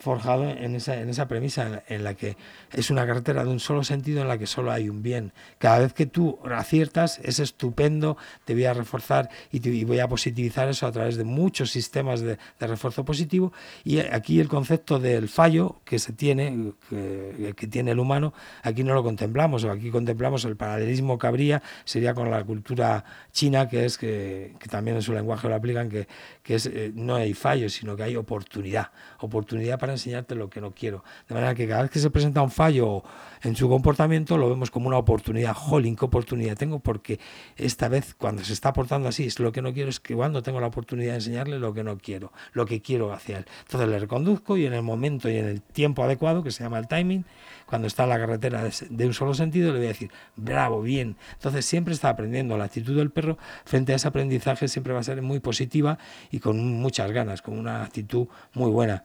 forjado 0.00 0.48
en 0.48 0.74
esa, 0.74 0.98
en 0.98 1.10
esa 1.10 1.28
premisa 1.28 1.82
en, 1.86 2.04
la 2.04 2.14
que 2.14 2.36
es 2.72 2.90
una 2.90 3.06
carretera 3.06 3.44
de 3.44 3.50
un 3.50 3.60
solo 3.60 3.84
sentido 3.84 4.22
en 4.22 4.28
la 4.28 4.38
que 4.38 4.46
solo 4.46 4.72
hay 4.72 4.88
un 4.88 5.02
bien. 5.02 5.32
Cada 5.58 5.78
vez 5.78 5.92
que 5.92 6.06
tú 6.06 6.38
aciertas 6.50 7.20
es 7.22 7.38
estupendo, 7.38 8.16
te 8.44 8.54
voy 8.54 8.64
a 8.64 8.72
reforzar 8.72 9.28
y, 9.52 9.84
voy 9.84 10.00
a 10.00 10.08
positivizar 10.08 10.68
eso 10.68 10.86
a 10.86 10.92
través 10.92 11.16
de 11.16 11.24
muchos 11.24 11.70
sistemas 11.70 12.20
de, 12.20 12.38
refuerzo 12.58 13.04
positivo. 13.04 13.52
Y 13.84 13.98
aquí 13.98 14.40
el 14.40 14.48
concepto 14.48 14.98
del 14.98 15.28
fallo 15.28 15.80
que 15.84 15.98
se 15.98 16.12
tiene, 16.12 16.72
que, 16.88 17.66
tiene 17.70 17.90
el 17.90 17.98
humano, 17.98 18.32
aquí 18.62 18.82
no 18.82 18.94
lo 18.94 19.02
contemplamos, 19.02 19.64
o 19.64 19.70
aquí 19.70 19.90
contemplamos 19.90 20.44
el 20.46 20.56
paralelismo 20.56 21.18
que 21.18 21.26
habría, 21.26 21.62
sería 21.84 22.14
con 22.14 22.30
la 22.30 22.42
cultura 22.44 23.04
china, 23.32 23.68
que 23.68 23.84
es 23.84 23.98
que, 23.98 24.54
también 24.70 24.96
en 24.96 25.02
su 25.02 25.12
lenguaje 25.12 25.48
lo 25.48 25.54
aplican, 25.54 25.90
que, 25.90 26.08
que 26.42 26.54
es, 26.54 26.66
eh, 26.66 26.92
no 26.94 27.16
hay 27.16 27.34
fallo, 27.34 27.68
sino 27.68 27.96
que 27.96 28.04
hay 28.04 28.16
oportunidad, 28.16 28.92
oportunidad 29.18 29.78
para 29.78 29.89
enseñarte 29.92 30.34
lo 30.34 30.50
que 30.50 30.60
no 30.60 30.72
quiero. 30.72 31.04
De 31.28 31.34
manera 31.34 31.54
que 31.54 31.66
cada 31.68 31.82
vez 31.82 31.90
que 31.90 31.98
se 31.98 32.10
presenta 32.10 32.42
un 32.42 32.50
fallo 32.50 33.02
en 33.42 33.56
su 33.56 33.68
comportamiento, 33.68 34.36
lo 34.36 34.48
vemos 34.48 34.70
como 34.70 34.88
una 34.88 34.98
oportunidad. 34.98 35.54
Jolín, 35.54 35.96
qué 35.96 36.04
oportunidad 36.04 36.56
tengo, 36.56 36.80
porque 36.80 37.18
esta 37.56 37.88
vez 37.88 38.14
cuando 38.14 38.44
se 38.44 38.52
está 38.52 38.72
portando 38.72 39.08
así, 39.08 39.26
es 39.26 39.38
lo 39.38 39.52
que 39.52 39.62
no 39.62 39.72
quiero 39.72 39.90
es 39.90 40.00
que 40.00 40.14
cuando 40.14 40.42
tengo 40.42 40.60
la 40.60 40.66
oportunidad 40.66 41.12
de 41.12 41.16
enseñarle 41.16 41.58
lo 41.58 41.72
que 41.72 41.84
no 41.84 41.98
quiero, 41.98 42.32
lo 42.52 42.66
que 42.66 42.82
quiero 42.82 43.12
hacia 43.12 43.38
él. 43.38 43.46
Entonces 43.62 43.88
le 43.88 43.98
reconduzco 43.98 44.56
y 44.56 44.66
en 44.66 44.74
el 44.74 44.82
momento 44.82 45.28
y 45.28 45.36
en 45.36 45.46
el 45.46 45.62
tiempo 45.62 46.04
adecuado, 46.04 46.42
que 46.42 46.50
se 46.50 46.62
llama 46.62 46.78
el 46.78 46.88
timing, 46.88 47.24
cuando 47.66 47.86
está 47.86 48.02
en 48.02 48.08
la 48.08 48.18
carretera 48.18 48.68
de, 48.90 49.06
un 49.06 49.14
solo 49.14 49.32
sentido, 49.32 49.72
le 49.72 49.78
voy 49.78 49.86
a 49.86 49.90
decir, 49.90 50.10
bravo, 50.36 50.82
bien. 50.82 51.16
Entonces 51.34 51.64
siempre 51.64 51.94
está 51.94 52.08
aprendiendo. 52.08 52.58
La 52.58 52.64
actitud 52.64 52.96
del 52.96 53.10
perro 53.10 53.38
frente 53.64 53.92
a 53.92 53.96
ese 53.96 54.08
aprendizaje 54.08 54.68
siempre 54.68 54.92
va 54.92 55.00
a 55.00 55.04
ser 55.04 55.22
muy 55.22 55.38
positiva 55.38 55.98
y 56.30 56.40
con 56.40 56.80
muchas 56.80 57.12
ganas, 57.12 57.42
con 57.42 57.58
una 57.58 57.84
actitud 57.84 58.26
muy 58.54 58.70
buena. 58.70 59.04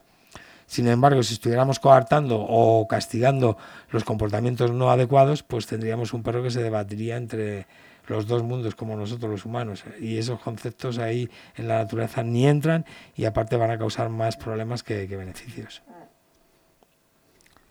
Sin 0.66 0.88
embargo, 0.88 1.22
si 1.22 1.34
estuviéramos 1.34 1.78
coartando 1.78 2.40
o 2.40 2.86
castigando 2.88 3.56
los 3.90 4.04
comportamientos 4.04 4.72
no 4.72 4.90
adecuados, 4.90 5.42
pues 5.42 5.66
tendríamos 5.66 6.12
un 6.12 6.22
perro 6.22 6.42
que 6.42 6.50
se 6.50 6.62
debatiría 6.62 7.16
entre 7.16 7.66
los 8.08 8.26
dos 8.26 8.42
mundos 8.42 8.74
como 8.74 8.96
nosotros 8.96 9.30
los 9.30 9.44
humanos. 9.44 9.84
Y 10.00 10.18
esos 10.18 10.40
conceptos 10.40 10.98
ahí 10.98 11.30
en 11.56 11.68
la 11.68 11.78
naturaleza 11.78 12.22
ni 12.22 12.46
entran 12.46 12.84
y 13.14 13.24
aparte 13.24 13.56
van 13.56 13.70
a 13.70 13.78
causar 13.78 14.08
más 14.08 14.36
problemas 14.36 14.82
que, 14.82 15.06
que 15.08 15.16
beneficios. 15.16 15.82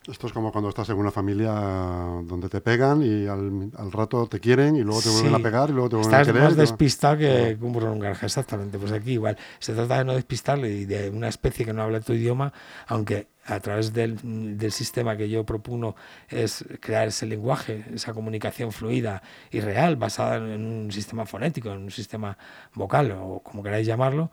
Esto 0.08 0.28
es 0.28 0.32
como 0.32 0.52
cuando 0.52 0.68
estás 0.68 0.88
en 0.90 0.96
una 0.96 1.10
familia 1.10 1.50
donde 1.50 2.48
te 2.48 2.60
pegan 2.60 3.02
y 3.02 3.26
al, 3.26 3.90
rato 3.90 4.26
te 4.28 4.38
quieren 4.38 4.76
y 4.76 4.82
luego 4.82 5.02
te 5.02 5.08
vuelven 5.08 5.34
a 5.34 5.38
pegar 5.40 5.70
y 5.70 5.72
luego 5.72 5.88
te 5.88 5.96
vuelven 5.96 6.14
a 6.14 6.18
querer. 6.18 6.36
Estás 6.36 6.50
más 6.50 6.56
despistado 6.56 7.18
que 7.18 7.58
un 7.60 7.72
burro 7.72 7.92
en 7.92 7.98
un 7.98 8.06
exactamente. 8.06 8.78
Pues 8.78 8.92
aquí 8.92 9.12
igual 9.12 9.36
se 9.58 9.72
trata 9.74 9.98
de 9.98 10.04
no 10.04 10.14
despistarle 10.14 10.70
y 10.70 10.84
de 10.84 11.10
una 11.10 11.28
especie 11.28 11.64
que 11.64 11.72
no 11.72 11.82
habla 11.82 12.00
tu 12.00 12.12
idioma, 12.12 12.52
aunque 12.86 13.26
a 13.46 13.58
través 13.60 13.92
del, 13.92 14.58
del, 14.58 14.72
sistema 14.72 15.16
que 15.16 15.28
yo 15.28 15.44
propuno 15.44 15.96
es 16.28 16.64
crear 16.80 17.08
ese 17.08 17.26
lenguaje, 17.26 17.84
esa 17.94 18.12
comunicación 18.12 18.72
fluida 18.72 19.22
y 19.50 19.60
real, 19.60 19.96
basada 19.96 20.36
en 20.36 20.66
un 20.66 20.92
sistema 20.92 21.26
fonético, 21.26 21.70
en 21.70 21.84
un 21.84 21.90
sistema 21.90 22.36
vocal 22.74 23.12
o 23.12 23.40
como 23.40 23.62
queráis 23.62 23.86
llamarlo, 23.86 24.30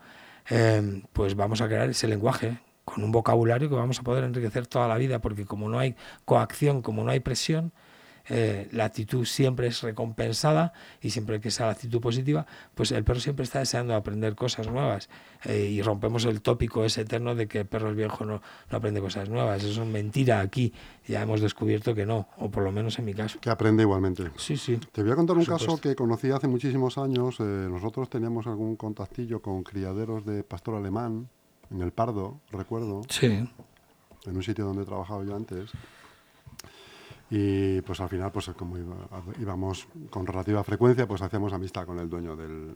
eh, 0.49 1.01
pues 1.13 1.35
vamos 1.35 1.61
a 1.61 1.67
crear 1.67 1.89
ese 1.89 2.07
lenguaje 2.07 2.59
con 2.85 3.03
un 3.03 3.11
vocabulario 3.11 3.69
que 3.69 3.75
vamos 3.75 3.99
a 3.99 4.03
poder 4.03 4.23
enriquecer 4.23 4.67
toda 4.67 4.87
la 4.87 4.97
vida, 4.97 5.19
porque 5.19 5.45
como 5.45 5.69
no 5.69 5.79
hay 5.79 5.95
coacción, 6.25 6.81
como 6.81 7.03
no 7.03 7.11
hay 7.11 7.19
presión, 7.19 7.71
eh, 8.29 8.69
la 8.71 8.85
actitud 8.85 9.25
siempre 9.25 9.67
es 9.67 9.81
recompensada 9.81 10.71
y 11.01 11.09
siempre 11.09 11.41
que 11.41 11.51
sea 11.51 11.65
la 11.65 11.73
actitud 11.73 11.99
positiva, 11.99 12.45
pues 12.73 12.91
el 12.91 13.03
perro 13.03 13.19
siempre 13.19 13.43
está 13.43 13.59
deseando 13.59 13.95
aprender 13.95 14.35
cosas 14.35 14.69
nuevas 14.69 15.09
eh, 15.43 15.65
y 15.65 15.81
rompemos 15.81 16.23
el 16.23 16.41
tópico 16.41 16.85
ese 16.85 17.01
eterno 17.01 17.35
de 17.35 17.47
que 17.47 17.59
el 17.59 17.65
perro 17.65 17.89
el 17.89 17.95
viejo 17.95 18.23
no, 18.25 18.41
no, 18.71 18.77
aprende 18.77 19.01
cosas 19.01 19.27
nuevas. 19.29 19.63
Eso 19.63 19.83
es 19.83 19.87
mentira 19.87 20.39
aquí. 20.39 20.73
Ya 21.05 21.21
hemos 21.21 21.41
descubierto 21.41 21.93
que 21.93 22.05
no, 22.05 22.29
o 22.37 22.49
por 22.49 22.63
lo 22.63 22.71
menos 22.71 22.97
en 22.97 23.05
mi 23.05 23.13
caso. 23.13 23.39
Que 23.41 23.49
aprende 23.49 23.83
igualmente. 23.83 24.31
Sí, 24.37 24.55
sí. 24.55 24.79
Te 24.91 25.03
voy 25.03 25.11
a 25.11 25.15
contar 25.15 25.37
un 25.37 25.45
caso 25.45 25.77
que 25.77 25.93
conocí 25.93 26.31
hace 26.31 26.47
muchísimos 26.47 26.97
años. 26.97 27.37
Eh, 27.39 27.43
nosotros 27.43 28.09
teníamos 28.09 28.47
algún 28.47 28.77
contactillo 28.77 29.41
con 29.41 29.63
criaderos 29.63 30.25
de 30.25 30.43
pastor 30.43 30.75
alemán 30.75 31.27
en 31.71 31.81
el 31.81 31.91
Pardo, 31.91 32.39
recuerdo. 32.51 33.01
Sí. 33.09 33.47
En 34.25 34.35
un 34.35 34.43
sitio 34.43 34.65
donde 34.65 34.83
he 34.83 34.85
trabajado 34.85 35.23
yo 35.23 35.35
antes. 35.35 35.71
Y 37.29 37.81
pues 37.81 37.99
al 37.99 38.09
final, 38.09 38.31
pues 38.31 38.47
como 38.49 38.77
íbamos 39.39 39.87
con 40.09 40.27
relativa 40.27 40.63
frecuencia, 40.63 41.07
pues 41.07 41.21
hacíamos 41.21 41.51
amistad 41.51 41.85
con 41.85 41.97
el 41.97 42.07
dueño 42.09 42.35
del, 42.35 42.75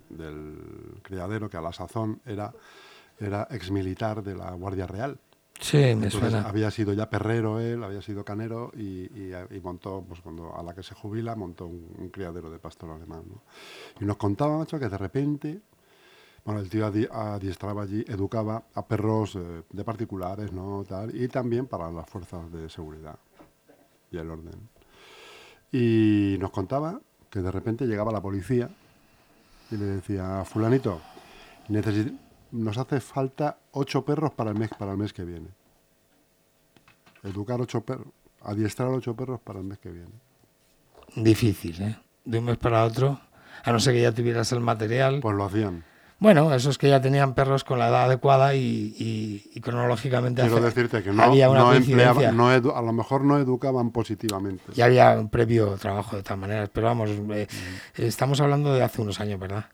criadero, 1.04 1.50
que 1.50 1.58
a 1.58 1.62
la 1.62 1.72
sazón 1.72 2.22
era, 2.26 2.52
era 3.20 3.48
exmilitar 3.52 4.24
de 4.24 4.36
la 4.36 4.52
Guardia 4.54 4.88
Real. 4.88 5.20
Sí, 5.60 5.96
me 5.96 6.10
suena. 6.10 6.42
Había 6.42 6.72
sido 6.72 6.94
ya 6.94 7.10
perrero 7.10 7.60
él, 7.60 7.84
había 7.84 8.02
sido 8.02 8.24
canero 8.24 8.72
y, 8.76 9.32
montó, 9.62 10.04
pues 10.08 10.22
cuando 10.22 10.56
a 10.56 10.64
la 10.64 10.74
que 10.74 10.84
se 10.84 10.96
jubila, 10.96 11.36
montó 11.36 11.68
un, 11.68 12.10
criadero 12.12 12.50
de 12.50 12.60
pastor 12.60 12.92
alemán. 12.92 13.24
Y 14.00 14.06
nos 14.06 14.18
contaba, 14.18 14.58
macho, 14.58 14.80
que 14.80 14.90
de 14.90 14.98
repente 14.98 15.62
bueno, 16.48 16.62
el 16.62 16.70
tío 16.70 16.86
adiestraba 16.86 17.84
allí, 17.84 18.06
educaba 18.08 18.64
a 18.74 18.86
perros 18.86 19.36
eh, 19.36 19.64
de 19.70 19.84
particulares, 19.84 20.54
¿no? 20.54 20.86
Tal, 20.88 21.14
y 21.14 21.28
también 21.28 21.66
para 21.66 21.92
las 21.92 22.10
fuerzas 22.10 22.50
de 22.54 22.70
seguridad 22.70 23.20
y 24.10 24.18
el 24.18 24.32
orden. 24.32 24.70
Y 25.74 26.38
nos 26.40 26.52
contaba 26.52 27.02
que 27.30 27.42
de 27.42 27.52
repente 27.52 27.86
llegaba 27.86 28.14
la 28.14 28.22
policía 28.22 28.70
y 29.72 29.76
le 29.76 29.86
decía, 29.88 30.46
fulanito, 30.46 31.02
nos 32.54 32.78
hace 32.78 33.02
falta 33.02 33.58
ocho 33.74 34.06
perros 34.06 34.32
para 34.32 34.52
el 34.52 34.58
mes, 34.58 34.70
para 34.70 34.94
el 34.94 34.98
mes 34.98 35.12
que 35.12 35.26
viene. 35.26 35.50
Educar 37.24 37.60
ocho 37.60 37.82
perros, 37.82 38.08
adiestrar 38.44 38.88
ocho 38.88 39.14
perros 39.18 39.42
para 39.42 39.60
el 39.60 39.66
mes 39.66 39.80
que 39.80 39.90
viene. 39.90 40.14
Difícil, 41.14 41.82
¿eh? 41.82 42.00
De 42.24 42.40
un 42.40 42.46
mes 42.46 42.58
para 42.58 42.86
otro, 42.86 43.20
a 43.66 43.72
no 43.74 43.82
ser 43.82 43.96
que 43.96 44.02
ya 44.02 44.14
tuvieras 44.14 44.50
el 44.54 44.62
material. 44.62 45.20
Pues 45.20 45.36
lo 45.36 45.44
hacían. 45.44 45.84
Bueno, 46.20 46.52
esos 46.54 46.80
que 46.80 46.90
ya 46.90 47.00
tenían 47.00 47.36
perros 47.36 47.64
con 47.64 47.78
la 47.78 47.90
edad 47.90 48.06
adecuada 48.06 48.56
y, 48.56 49.52
cronológicamente 49.62 50.42
Quiero 50.42 50.62
decirte 50.62 51.04
que 51.04 51.12
no, 51.12 51.24
había 51.24 51.50
una 51.50 51.60
no 52.32 52.50
a 52.50 52.82
lo 52.82 52.94
mejor 52.94 53.24
no 53.24 53.38
educaban 53.38 53.92
positivamente. 53.92 54.64
Ya 54.74 54.86
había 54.86 55.12
un 55.12 55.30
previo 55.30 55.76
trabajo 55.76 56.16
de 56.16 56.24
tal 56.24 56.38
manera, 56.38 56.68
pero 56.72 56.88
vamos, 56.88 57.12
eh, 57.32 57.48
estamos 57.96 58.42
hablando 58.42 58.74
de 58.74 58.84
hace 58.84 59.02
unos 59.02 59.20
años, 59.20 59.40
¿verdad? 59.40 59.66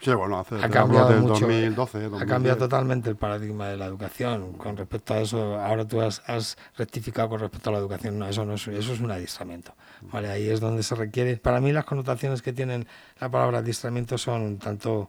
Sí, 0.00 0.12
bueno, 0.12 0.40
hace 0.40 0.56
ha 0.56 0.68
cambiado 0.68 1.10
del 1.10 1.24
2012, 1.24 2.10
Ha 2.20 2.26
cambiado 2.26 2.58
totalmente 2.58 3.08
el 3.08 3.14
paradigma 3.14 3.68
de 3.68 3.76
la 3.76 3.86
educación 3.86 4.54
con 4.54 4.76
respecto 4.76 5.14
a 5.14 5.20
eso. 5.20 5.60
Ahora 5.60 5.86
tú 5.86 6.00
has, 6.00 6.56
rectificado 6.76 7.28
con 7.28 7.38
respecto 7.38 7.70
a 7.70 7.74
la 7.74 7.78
educación. 7.78 8.18
No, 8.18 8.26
eso 8.26 8.44
no 8.44 8.54
es, 8.54 8.66
eso 8.66 8.92
es 8.92 9.00
un 9.00 9.12
adiestramiento. 9.12 9.74
Vale, 10.10 10.28
ahí 10.28 10.50
es 10.50 10.58
donde 10.58 10.82
se 10.82 10.96
requiere. 10.96 11.36
Para 11.36 11.60
mí 11.60 11.70
las 11.70 11.84
connotaciones 11.84 12.42
que 12.42 12.52
tienen 12.52 12.88
la 13.20 13.30
palabra 13.30 13.58
adiestramiento 13.58 14.18
son 14.18 14.42
un 14.42 14.58
tanto 14.58 15.08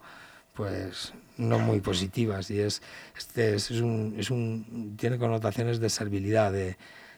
pues 0.54 1.14
no 1.38 1.60
muy 1.60 1.80
positivas 1.80 2.50
y 2.52 2.60
es 2.60 2.82
este 3.18 3.56
es, 3.56 3.72
un, 3.72 4.16
es 4.18 4.30
un 4.30 4.96
tiene 4.98 5.18
connotaciones 5.18 5.80
de 5.80 5.90
servilidad 5.90 6.52
de, 6.52 6.78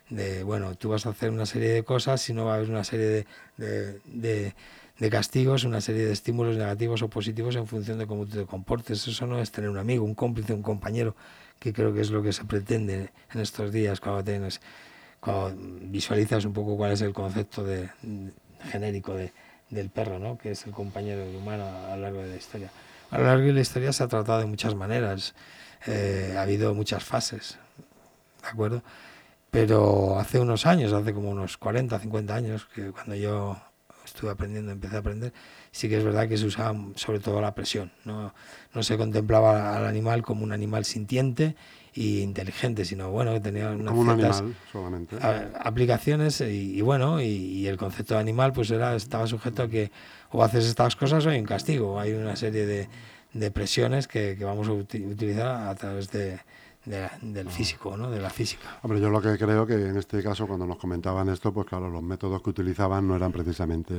de, 0.09 0.43
bueno 0.43 0.75
tú 0.75 0.89
vas 0.89 1.05
a 1.05 1.09
hacer 1.09 1.31
una 1.31 1.45
serie 1.45 1.69
de 1.69 1.83
cosas 1.83 2.27
y 2.29 2.33
no 2.33 2.45
va 2.45 2.53
a 2.53 2.55
haber 2.57 2.69
una 2.69 2.83
serie 2.83 3.25
de, 3.57 3.99
de, 4.07 4.53
de, 4.99 5.09
castigos 5.09 5.65
una 5.65 5.81
serie 5.81 6.05
de 6.05 6.13
estímulos 6.13 6.55
negativos 6.55 7.01
o 7.01 7.09
positivos 7.09 7.55
en 7.57 7.67
función 7.67 7.97
de 7.99 8.07
cómo 8.07 8.25
tú 8.25 8.37
te 8.37 8.45
comportes 8.45 9.05
eso 9.07 9.27
no 9.27 9.39
es 9.39 9.51
tener 9.51 9.69
un 9.69 9.77
amigo 9.77 10.05
un 10.05 10.15
cómplice 10.15 10.53
un 10.53 10.61
compañero 10.61 11.15
que 11.59 11.73
creo 11.73 11.93
que 11.93 12.01
es 12.01 12.11
lo 12.11 12.23
que 12.23 12.31
se 12.31 12.45
pretende 12.45 13.11
en 13.33 13.41
estos 13.41 13.71
días 13.71 13.99
cuando 13.99 14.23
tienes 14.23 14.61
cuando 15.19 15.55
visualizas 15.81 16.45
un 16.45 16.53
poco 16.53 16.77
cuál 16.77 16.93
es 16.93 17.01
el 17.01 17.11
concepto 17.11 17.63
de, 17.63 17.89
genérico 18.71 19.13
de, 19.13 19.33
del 19.69 19.89
perro 19.89 20.19
¿no? 20.19 20.37
que 20.37 20.51
es 20.51 20.65
el 20.65 20.71
compañero 20.71 21.25
humano 21.37 21.65
a 21.65 21.97
lo 21.97 22.03
largo 22.03 22.21
de 22.21 22.29
la 22.29 22.35
historia 22.37 22.71
a 23.15 23.19
lo 23.19 23.25
largo 23.27 23.45
de 23.45 23.53
la 23.53 23.61
historia 23.61 23.93
se 23.93 24.03
ha 24.03 24.07
tratado 24.09 24.39
de 24.39 24.45
muchas 24.45 24.75
maneras. 24.75 25.35
Eh, 25.87 26.35
ha 26.37 26.41
habido 26.41 26.73
muchas 26.73 27.03
fases, 27.03 27.57
¿de 28.41 28.49
acuerdo? 28.49 28.83
Pero 29.51 30.19
hace 30.19 30.37
unos 30.39 30.65
años, 30.65 30.91
hace 30.91 31.13
como 31.13 31.29
unos 31.29 31.57
40, 31.57 31.97
50 31.97 32.35
años, 32.35 32.65
que 32.75 32.91
cuando 32.91 33.15
yo 33.15 33.57
estuve 34.03 34.31
aprendiendo, 34.31 34.73
empecé 34.73 34.97
a 34.97 34.99
aprender, 34.99 35.31
sí 35.71 35.87
que 35.87 35.97
es 35.97 36.03
verdad 36.03 36.27
que 36.27 36.37
se 36.37 36.45
usaba 36.45 36.77
sobre 36.95 37.19
todo 37.19 37.39
la 37.39 37.55
presión. 37.55 37.93
No, 38.03 38.33
no 38.73 38.83
se 38.83 38.97
contemplaba 38.97 39.77
al 39.77 39.85
animal 39.85 40.21
como 40.21 40.43
un 40.43 40.51
animal 40.51 40.83
sintiente 40.83 41.55
e 41.95 42.21
inteligente, 42.21 42.83
sino 42.85 43.09
bueno, 43.11 43.31
que 43.33 43.39
tenía 43.39 43.69
unas 43.71 43.87
Como 43.89 44.01
un 44.01 44.09
animal 44.09 44.53
solamente. 44.71 45.17
aplicaciones 45.63 46.41
y, 46.41 46.77
y 46.77 46.81
bueno, 46.81 47.21
y, 47.21 47.25
y 47.25 47.67
el 47.67 47.77
concepto 47.77 48.15
de 48.15 48.19
animal 48.19 48.51
pues 48.53 48.69
era 48.71 48.95
estaba 48.95 49.27
sujeto 49.27 49.63
a 49.63 49.67
que 49.69 49.91
o 50.31 50.43
haces 50.43 50.65
estas 50.65 50.95
cosas 50.95 51.25
o 51.25 51.29
hay 51.29 51.39
un 51.39 51.45
castigo, 51.45 51.99
hay 51.99 52.13
una 52.13 52.35
serie 52.35 52.65
de, 52.65 52.89
de 53.33 53.51
presiones 53.51 54.07
que, 54.07 54.35
que 54.37 54.43
vamos 54.43 54.67
a 54.67 54.71
uti- 54.71 55.05
utilizar 55.09 55.67
a 55.69 55.75
través 55.75 56.11
de, 56.11 56.39
de 56.85 57.01
la- 57.01 57.11
del 57.21 57.49
físico, 57.49 57.95
¿no? 57.95 58.11
de 58.11 58.19
la 58.19 58.29
física. 58.29 58.79
Hombre, 58.83 58.99
yo 58.99 59.09
lo 59.09 59.21
que 59.21 59.37
creo 59.37 59.65
que 59.65 59.75
en 59.75 59.97
este 59.97 60.21
caso, 60.21 60.47
cuando 60.47 60.65
nos 60.65 60.77
comentaban 60.77 61.29
esto, 61.29 61.53
pues 61.53 61.65
claro, 61.67 61.89
los 61.89 62.03
métodos 62.03 62.41
que 62.41 62.49
utilizaban 62.49 63.07
no 63.07 63.15
eran 63.15 63.31
precisamente 63.31 63.93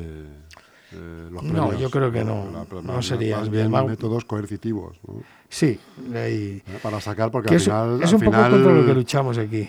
eh, 0.92 1.28
los 1.30 1.42
No, 1.42 1.76
yo 1.78 1.90
creo 1.90 2.10
que 2.12 2.24
no, 2.24 2.46
no 2.82 3.02
sería. 3.02 3.38
Más 3.38 3.50
bien 3.50 3.70
métodos 3.70 4.24
coercitivos, 4.24 4.98
¿no? 5.06 5.20
Sí, 5.48 5.78
¿Eh? 6.12 6.62
Para 6.82 7.00
sacar, 7.00 7.30
porque 7.30 7.48
que 7.50 7.54
al 7.56 7.60
final... 7.60 8.02
es 8.02 8.12
un 8.12 8.20
poco 8.20 8.32
final- 8.32 8.50
contra 8.50 8.72
lo 8.72 8.86
que 8.86 8.94
luchamos 8.94 9.38
aquí. 9.38 9.68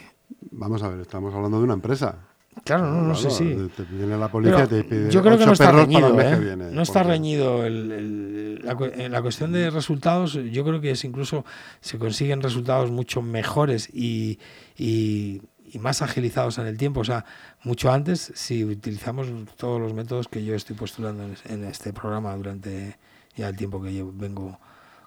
Vamos 0.52 0.82
a 0.84 0.90
ver, 0.90 1.02
estamos 1.02 1.34
hablando 1.34 1.58
de 1.60 1.64
una 1.64 1.74
empresa. 1.74 2.16
Claro, 2.64 2.90
no, 2.92 3.02
no 3.04 3.14
sé, 3.16 3.30
sí. 3.30 3.56
Te 3.78 3.84
viene 3.84 4.18
la 4.18 4.30
policía 4.32 4.64
y 4.64 4.68
te 4.68 4.84
pide 4.84 5.12
yo 5.12 5.22
creo 5.22 5.38
que 5.38 5.46
no 5.46 5.54
está 5.54 5.72
reñido, 5.72 6.20
¿eh? 6.20 6.40
viene. 6.40 6.72
no 6.72 6.82
está 6.82 7.04
reñido 7.04 7.64
el- 7.66 7.92
el- 7.92 8.62
la, 8.66 8.76
cu- 8.76 8.90
la 8.98 9.22
cuestión 9.22 9.52
de 9.52 9.70
resultados. 9.70 10.34
Yo 10.34 10.66
creo 10.66 10.82
que 10.82 10.90
es 10.92 11.04
incluso 11.06 11.46
se 11.82 12.00
consiguen 12.00 12.42
resultados 12.42 12.90
mucho 12.90 13.22
mejores 13.22 13.88
y, 13.94 14.40
y- 14.76 15.42
y 15.72 15.80
más 15.80 16.02
agilizados 16.02 16.58
en 16.58 16.68
el 16.68 16.78
tiempo. 16.78 17.02
O 17.02 17.04
sea, 17.06 17.26
mucho 17.64 17.92
antes 17.92 18.32
si 18.36 18.64
utilizamos 18.64 19.28
todos 19.58 19.80
los 19.82 19.94
métodos 19.94 20.28
que 20.28 20.44
yo 20.44 20.56
estoy 20.56 20.76
postulando 20.76 21.24
en, 21.24 21.34
es- 21.34 21.46
en 21.46 21.64
este 21.66 21.94
programa 21.94 22.36
durante 22.36 22.98
ya 23.36 23.50
el 23.50 23.56
tiempo 23.56 23.82
que 23.82 23.94
yo 23.94 24.10
vengo 24.14 24.60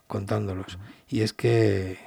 contándolos. 0.06 0.78
Y 1.08 1.20
es 1.22 1.32
que 1.32 1.98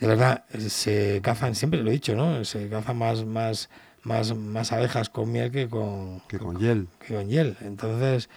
de 0.00 0.06
verdad 0.06 0.44
se 0.68 1.20
cazan 1.22 1.54
siempre 1.54 1.80
lo 1.82 1.88
he 1.90 1.92
dicho 1.92 2.16
no 2.16 2.44
se 2.44 2.68
cazan 2.68 2.96
más 2.98 3.24
más 3.24 3.68
más 4.02 4.34
más 4.34 4.72
abejas 4.72 5.08
con 5.08 5.30
miel 5.30 5.52
que 5.52 5.68
con 5.68 6.20
Que 6.26 6.38
con 6.38 6.58
hiel. 6.58 6.88
que 7.06 7.14
con 7.14 7.28
hiel 7.28 7.56
entonces 7.60 8.28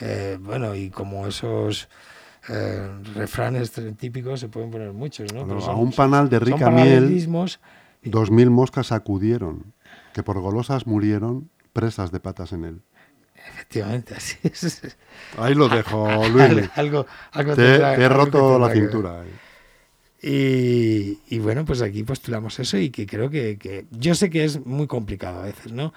eh, 0.00 0.36
bueno 0.38 0.74
y 0.74 0.90
como 0.90 1.26
esos 1.26 1.88
eh, 2.50 2.86
refranes 3.14 3.72
típicos 3.96 4.40
se 4.40 4.48
pueden 4.48 4.70
poner 4.70 4.92
muchos 4.92 5.32
no 5.32 5.46
Pero 5.46 5.58
a 5.60 5.62
son- 5.62 5.76
un 5.78 5.92
panal 5.92 6.28
de 6.28 6.38
son 6.40 6.46
rica 6.46 6.68
miel, 6.70 6.88
paralelismos 6.88 7.58
dos 8.04 8.30
mil 8.30 8.50
moscas 8.50 8.92
acudieron, 8.92 9.72
que 10.12 10.22
por 10.22 10.40
golosas 10.40 10.86
murieron, 10.86 11.50
presas 11.72 12.12
de 12.12 12.20
patas 12.20 12.52
en 12.52 12.64
él. 12.64 12.80
efectivamente 13.34 14.14
así 14.14 14.36
es 14.42 14.96
Ahí 15.38 15.54
lo 15.54 15.68
dejo, 15.68 16.28
Luis. 16.32 16.68
algo, 16.76 17.06
algo 17.32 17.54
Te, 17.54 17.62
tendrá- 17.62 17.94
te 17.96 18.02
he 18.02 18.04
algo 18.06 18.16
roto 18.16 18.58
la 18.58 18.70
cintura. 18.70 19.20
ahí. 19.20 19.30
Y, 20.22 21.18
y 21.28 21.38
bueno, 21.38 21.64
pues 21.66 21.82
aquí 21.82 22.02
postulamos 22.02 22.58
eso 22.58 22.78
y 22.78 22.90
que 22.90 23.06
creo 23.06 23.28
que, 23.28 23.58
que- 23.58 23.84
yo 23.90 24.14
sé 24.14 24.30
que 24.30 24.44
es 24.44 24.64
muy 24.64 24.86
complicado 24.86 25.40
a 25.40 25.44
veces, 25.44 25.72
¿no? 25.72 25.92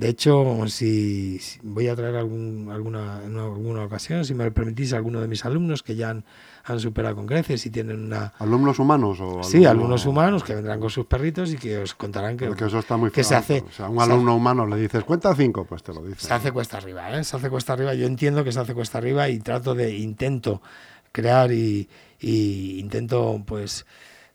De 0.00 0.08
hecho, 0.08 0.66
si, 0.68 1.38
si 1.40 1.60
voy 1.62 1.88
a 1.88 1.94
traer 1.94 2.16
algún, 2.16 2.70
alguna, 2.72 3.20
en 3.22 3.36
alguna 3.36 3.84
ocasión, 3.84 4.24
si 4.24 4.32
me 4.32 4.44
lo 4.46 4.52
permitís, 4.54 4.94
alguno 4.94 5.20
de 5.20 5.28
mis 5.28 5.44
alumnos 5.44 5.82
que 5.82 5.94
ya 5.94 6.08
han, 6.08 6.24
han 6.64 6.80
superado 6.80 7.16
con 7.16 7.26
creces 7.26 7.66
y 7.66 7.70
tienen 7.70 8.02
una... 8.06 8.32
¿Alumnos 8.38 8.78
humanos 8.78 9.18
o 9.20 9.42
Sí, 9.42 9.66
alumnos 9.66 10.06
humanos 10.06 10.42
que 10.42 10.54
vendrán 10.54 10.80
con 10.80 10.88
sus 10.88 11.04
perritos 11.04 11.52
y 11.52 11.58
que 11.58 11.76
os 11.76 11.94
contarán 11.94 12.38
que, 12.38 12.46
Porque 12.46 12.64
eso 12.64 12.78
está 12.78 12.96
muy 12.96 13.10
que 13.10 13.22
se 13.22 13.34
hace, 13.34 13.62
O 13.68 13.70
sea, 13.70 13.86
a 13.86 13.88
un 13.90 14.00
alumno 14.00 14.34
humano 14.36 14.66
le 14.66 14.76
dices, 14.76 15.04
cuenta 15.04 15.34
cinco, 15.34 15.66
pues 15.66 15.82
te 15.82 15.92
lo 15.92 16.02
dice. 16.02 16.26
se 16.28 16.32
hace 16.32 16.50
cuesta 16.50 16.78
arriba, 16.78 17.14
¿eh? 17.18 17.22
Se 17.22 17.36
hace 17.36 17.50
cuesta 17.50 17.74
arriba. 17.74 17.92
Yo 17.92 18.06
entiendo 18.06 18.42
que 18.42 18.52
se 18.52 18.60
hace 18.60 18.72
cuesta 18.72 18.96
arriba 18.96 19.28
y 19.28 19.38
trato 19.40 19.74
de, 19.74 19.98
intento 19.98 20.62
crear 21.12 21.52
y, 21.52 21.90
y 22.20 22.78
intento, 22.80 23.42
pues, 23.46 23.84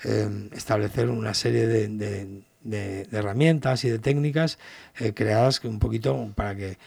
eh, 0.04 0.50
establecer 0.52 1.10
una 1.10 1.34
serie 1.34 1.66
de, 1.66 1.88
de- 1.88 2.44
de- 2.66 3.06
de 3.06 3.18
herramientas 3.18 3.86
y 3.86 3.90
de 3.90 4.00
técnicas 4.00 4.60
eh, 5.00 5.14
creadas 5.14 5.64
un 5.64 5.80
poquito 5.80 6.32
para 6.36 6.56
que, 6.56 6.78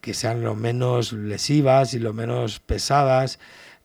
que 0.00 0.14
sean 0.14 0.42
lo 0.42 0.54
menos 0.54 1.12
lesivas 1.12 1.94
y 1.94 1.98
lo 1.98 2.12
menos 2.12 2.60
pesadas, 2.60 3.38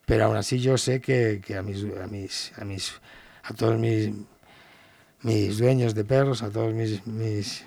pero 0.05 0.25
aún 0.25 0.37
así 0.37 0.59
yo 0.59 0.77
sé 0.77 1.01
que, 1.01 1.41
que 1.43 1.57
a 1.57 1.63
mis, 1.63 1.83
a 2.03 2.07
mis, 2.07 2.53
a 2.57 2.65
mis, 2.65 2.93
a 3.43 3.53
todos 3.53 3.77
mis, 3.79 4.11
mis 5.21 5.57
dueños 5.57 5.95
de 5.95 6.05
perros, 6.05 6.43
a 6.43 6.49
todos 6.49 6.73
mis, 6.73 7.05
mis, 7.07 7.65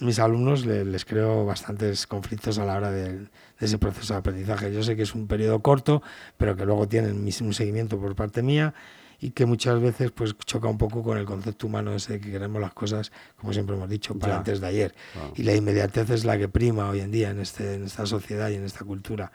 mis 0.00 0.18
alumnos 0.18 0.66
le- 0.66 0.84
les 0.84 1.04
creo 1.04 1.44
bastantes 1.46 2.06
conflictos 2.06 2.58
a 2.58 2.64
la 2.64 2.76
hora 2.76 2.90
del- 2.90 3.30
de, 3.58 3.66
ese 3.66 3.78
proceso 3.78 4.14
de 4.14 4.18
aprendizaje. 4.20 4.72
Yo 4.72 4.82
sé 4.82 4.96
que 4.96 5.02
es 5.02 5.14
un 5.14 5.26
periodo 5.28 5.60
corto, 5.60 6.02
pero 6.36 6.56
que 6.56 6.64
luego 6.66 6.88
tienen 6.88 7.24
un 7.40 7.54
seguimiento 7.54 7.98
por 7.98 8.14
parte 8.16 8.42
mía 8.42 8.74
y 9.22 9.30
que 9.30 9.46
muchas 9.46 9.80
veces 9.80 10.10
pues 10.10 10.36
choca 10.44 10.66
un 10.68 10.76
poco 10.76 11.02
con 11.02 11.16
el 11.16 11.24
concepto 11.24 11.68
humano 11.68 11.94
ese 11.94 12.14
de 12.14 12.20
que 12.20 12.30
queremos 12.32 12.60
las 12.60 12.74
cosas, 12.74 13.12
como 13.36 13.52
siempre 13.52 13.76
hemos 13.76 13.88
dicho, 13.88 14.14
para 14.18 14.32
Ya. 14.34 14.38
antes 14.38 14.60
de 14.60 14.66
ayer. 14.66 14.94
Y 15.36 15.44
la 15.44 15.54
inmediatez 15.54 16.10
es 16.10 16.24
la 16.24 16.36
que 16.36 16.48
prima 16.48 16.88
hoy 16.90 17.00
en 17.00 17.10
día 17.12 17.30
en, 17.30 17.38
este, 17.40 17.74
en 17.76 17.84
esta 17.84 18.04
sociedad 18.04 18.50
y 18.50 18.56
en 18.56 18.64
esta 18.64 18.84
cultura. 18.84 19.30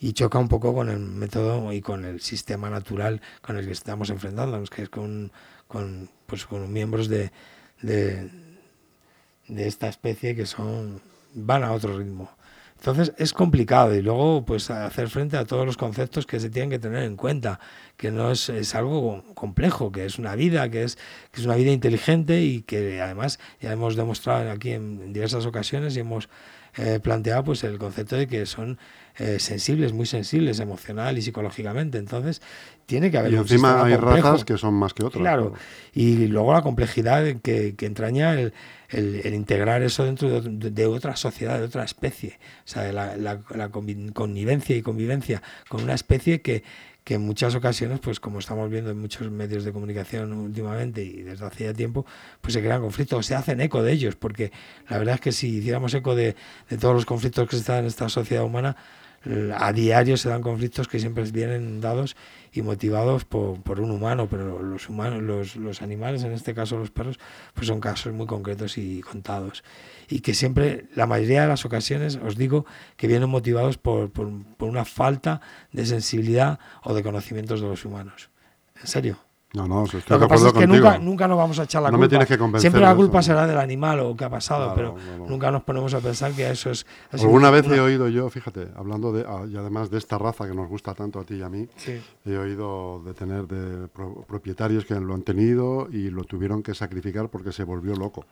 Y 0.00 0.14
choca 0.14 0.38
un 0.38 0.48
poco 0.48 0.74
con 0.74 0.88
el 0.88 0.98
método 0.98 1.72
y 1.72 1.80
con 1.80 2.04
el 2.04 2.20
sistema 2.20 2.70
natural 2.70 3.20
con 3.40 3.56
el 3.56 3.66
que 3.66 3.72
estamos 3.72 4.10
enfrentándonos, 4.10 4.68
que 4.68 4.82
es 4.82 4.88
con, 4.88 5.30
con, 5.68 6.10
pues, 6.26 6.44
con 6.46 6.72
miembros 6.72 7.08
de, 7.08 7.30
de, 7.82 8.30
de 9.46 9.66
esta 9.68 9.88
especie 9.88 10.34
que 10.34 10.46
son 10.46 11.00
van 11.34 11.62
a 11.62 11.72
otro 11.72 11.96
ritmo. 11.96 12.30
Entonces 12.80 13.12
es 13.18 13.34
complicado. 13.34 13.94
Y 13.94 14.00
luego 14.00 14.44
pues 14.46 14.70
hacer 14.70 15.08
frente 15.10 15.36
a 15.36 15.44
todos 15.44 15.66
los 15.66 15.76
conceptos 15.76 16.26
que 16.26 16.40
se 16.40 16.48
tienen 16.48 16.70
que 16.70 16.78
tener 16.78 17.04
en 17.04 17.14
cuenta, 17.14 17.60
que 17.98 18.10
no 18.10 18.30
es, 18.30 18.48
es 18.48 18.74
algo 18.74 19.22
complejo, 19.34 19.92
que 19.92 20.06
es 20.06 20.18
una 20.18 20.34
vida, 20.34 20.70
que 20.70 20.84
es, 20.84 20.96
que 21.30 21.40
es 21.40 21.46
una 21.46 21.56
vida 21.56 21.72
inteligente 21.72 22.40
y 22.40 22.62
que 22.62 23.02
además 23.02 23.38
ya 23.60 23.70
hemos 23.70 23.96
demostrado 23.96 24.50
aquí 24.50 24.72
en, 24.72 25.12
diversas 25.12 25.44
ocasiones 25.44 25.94
y 25.96 26.00
hemos 26.00 26.30
eh, 26.76 27.00
planteado 27.02 27.44
pues 27.44 27.64
el 27.64 27.78
concepto 27.78 28.16
de 28.16 28.26
que 28.26 28.46
son 28.46 28.78
eh, 29.18 29.38
sensibles, 29.38 29.92
muy 29.92 30.06
sensibles 30.06 30.60
emocional 30.60 31.18
y 31.18 31.22
psicológicamente. 31.22 31.98
Entonces 31.98 32.40
tiene 32.86 33.10
que 33.10 33.18
haber 33.18 33.32
Y 33.32 33.34
un 33.34 33.40
encima 33.42 33.84
hay 33.84 33.94
complejo. 33.96 34.28
razas 34.28 34.44
que 34.44 34.56
son 34.56 34.74
más 34.74 34.94
que 34.94 35.04
otras. 35.04 35.20
Claro, 35.20 35.52
y 35.92 36.26
luego 36.28 36.52
la 36.52 36.62
complejidad 36.62 37.24
que, 37.42 37.74
que 37.76 37.86
entraña 37.86 38.32
el, 38.34 38.52
el- 38.88 39.20
el 39.24 39.34
integrar 39.34 39.82
eso 39.82 40.04
dentro 40.04 40.40
de, 40.40 40.70
de- 40.70 40.86
otra 40.86 41.16
sociedad, 41.16 41.58
de 41.58 41.64
otra 41.64 41.84
especie. 41.84 42.38
O 42.64 42.68
sea, 42.68 42.90
la, 42.92 43.16
la- 43.16 43.40
la 43.54 43.68
connivencia 43.70 44.76
y 44.76 44.82
convivencia 44.82 45.42
con 45.68 45.82
una 45.82 45.94
especie 45.94 46.40
que, 46.40 46.62
que 47.04 47.14
en 47.14 47.22
muchas 47.22 47.54
ocasiones, 47.54 48.00
pues 48.00 48.20
como 48.20 48.38
estamos 48.38 48.70
viendo 48.70 48.90
en 48.90 48.98
muchos 48.98 49.30
medios 49.30 49.64
de 49.64 49.72
comunicación 49.72 50.32
últimamente 50.32 51.02
y 51.02 51.22
desde 51.22 51.46
hace 51.46 51.64
ya 51.64 51.74
tiempo, 51.74 52.06
pues 52.40 52.54
se 52.54 52.60
crean 52.60 52.80
conflictos, 52.80 53.26
se 53.26 53.34
hacen 53.34 53.60
eco 53.60 53.82
de 53.82 53.92
ellos, 53.92 54.16
porque 54.16 54.52
la 54.88 54.98
verdad 54.98 55.16
es 55.16 55.20
que 55.20 55.32
si 55.32 55.58
hiciéramos 55.58 55.94
eco 55.94 56.14
de, 56.14 56.36
de 56.68 56.76
todos 56.76 56.94
los 56.94 57.06
conflictos 57.06 57.48
que 57.48 57.56
están 57.56 57.80
en 57.80 57.86
esta 57.86 58.08
sociedad 58.08 58.44
humana, 58.44 58.76
a 59.54 59.72
diario 59.72 60.16
se 60.16 60.30
dan 60.30 60.40
conflictos 60.40 60.88
que 60.88 60.98
siempre 60.98 61.24
vienen 61.24 61.80
dados 61.80 62.16
y 62.52 62.62
motivados 62.62 63.24
por, 63.24 63.60
por 63.62 63.80
un 63.80 63.90
humano, 63.90 64.28
pero 64.30 64.62
los 64.62 64.88
humanos, 64.88 65.22
los, 65.22 65.56
los 65.56 65.82
animales, 65.82 66.24
en 66.24 66.32
este 66.32 66.54
caso 66.54 66.78
los 66.78 66.90
perros, 66.90 67.18
pues 67.52 67.66
son 67.66 67.80
casos 67.80 68.12
muy 68.14 68.26
concretos 68.26 68.78
y 68.78 69.02
contados. 69.02 69.62
Y 70.08 70.20
que 70.20 70.32
siempre, 70.32 70.86
la 70.94 71.06
mayoría 71.06 71.42
de 71.42 71.48
las 71.48 71.64
ocasiones, 71.64 72.16
os 72.16 72.36
digo, 72.36 72.64
que 72.96 73.06
vienen 73.08 73.28
motivados 73.28 73.76
por, 73.76 74.10
por, 74.10 74.30
por 74.56 74.68
una 74.68 74.84
falta 74.84 75.42
de 75.72 75.84
sensibilidad 75.84 76.58
o 76.82 76.94
de 76.94 77.02
conocimientos 77.02 77.60
de 77.60 77.68
los 77.68 77.84
humanos. 77.84 78.30
En 78.80 78.86
serio. 78.86 79.29
No, 79.52 79.66
no, 79.66 79.82
estoy 79.84 80.00
Lo 80.06 80.18
de 80.20 80.24
que 80.24 80.28
pasa 80.28 80.46
es 80.46 80.52
que 80.52 80.66
nunca, 80.68 80.98
nunca 80.98 81.26
nos 81.26 81.36
vamos 81.36 81.58
a 81.58 81.64
echar 81.64 81.82
la 81.82 81.90
No 81.90 81.98
me 81.98 82.02
culpa. 82.02 82.10
tienes 82.10 82.28
que 82.28 82.38
convencer 82.38 82.60
Siempre 82.70 82.82
la 82.82 82.94
culpa 82.94 83.18
eso. 83.18 83.26
será 83.32 83.48
del 83.48 83.58
animal 83.58 83.98
o 83.98 84.16
que 84.16 84.24
ha 84.24 84.30
pasado, 84.30 84.72
Claro, 84.74 84.94
pero 84.96 85.26
nunca 85.28 85.50
nos 85.50 85.64
ponemos 85.64 85.92
a 85.92 85.98
pensar 85.98 86.30
que 86.32 86.48
eso 86.48 86.70
es... 86.70 86.86
Alguna 87.10 87.50
vez 87.50 87.66
una- 87.66 87.74
he 87.74 87.80
oído 87.80 88.06
yo, 88.08 88.30
fíjate, 88.30 88.68
hablando 88.76 89.10
de, 89.12 89.24
ah, 89.26 89.42
y 89.50 89.56
además 89.56 89.90
de 89.90 89.98
esta 89.98 90.18
raza 90.18 90.46
que 90.46 90.54
nos 90.54 90.68
gusta 90.68 90.94
tanto 90.94 91.18
a 91.18 91.24
ti 91.24 91.34
y 91.34 91.42
a 91.42 91.48
mí, 91.48 91.66
Sí. 91.76 92.00
he 92.26 92.36
oído 92.36 93.02
de 93.04 93.12
tener 93.12 93.48
de 93.48 93.88
pro- 93.88 94.24
propietarios 94.28 94.84
que 94.84 94.94
lo 94.94 95.14
han 95.14 95.22
tenido 95.22 95.88
y 95.90 96.10
lo 96.10 96.22
tuvieron 96.22 96.62
que 96.62 96.72
sacrificar 96.74 97.28
porque 97.28 97.50
se 97.50 97.64
volvió 97.64 97.96
loco. 97.96 98.24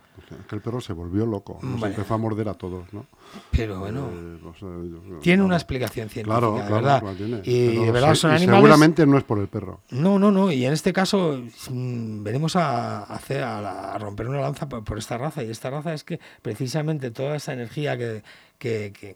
Que 0.47 0.55
el 0.55 0.61
perro 0.61 0.79
se 0.79 0.93
volvió 0.93 1.25
loco, 1.25 1.59
nos 1.61 1.81
Vale. 1.81 1.95
empezó 1.95 2.13
a 2.13 2.17
morder 2.17 2.47
a 2.47 2.53
todos, 2.53 2.85
¿no? 2.93 3.05
Pero 3.51 3.79
bueno, 3.79 4.07
Eh, 4.09 5.19
tiene 5.21 5.43
una 5.43 5.55
explicación 5.55 6.07
científica, 6.07 6.39
Claro, 6.39 6.53
de 6.55 6.61
claro, 6.61 6.75
verdad. 6.75 7.03
tiene. 7.17 7.41
Y 7.43 7.75
de 7.85 7.91
verdad 7.91 8.15
son 8.15 8.31
y 8.31 8.35
animales... 8.35 8.59
Seguramente 8.61 9.05
no 9.05 9.17
es 9.17 9.23
por 9.25 9.39
el 9.39 9.47
perro. 9.49 9.81
No, 9.91 10.17
no, 10.17 10.31
no. 10.31 10.49
Y 10.51 10.65
en 10.65 10.71
este 10.73 10.93
caso 10.93 11.08
mm, 11.17 12.23
venimos 12.23 12.55
a 12.55 13.03
hacer 13.03 13.43
a, 13.43 13.97
romper 13.97 14.27
una 14.27 14.41
lanza 14.41 14.67
por, 14.67 14.97
esta 14.97 15.17
raza. 15.17 15.43
Y 15.43 15.49
esta 15.49 15.69
raza 15.69 15.93
es 15.93 16.03
que 16.03 16.19
precisamente 16.41 17.11
toda 17.11 17.35
esa 17.35 17.53
energía 17.53 17.97
que, 17.97 18.23
que, 18.57 18.93
que, 18.93 19.15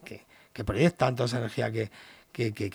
que- 0.52 0.64
proyectan, 0.64 1.16
toda 1.16 1.26
esa 1.26 1.38
energía 1.38 1.70
que, 1.72 1.90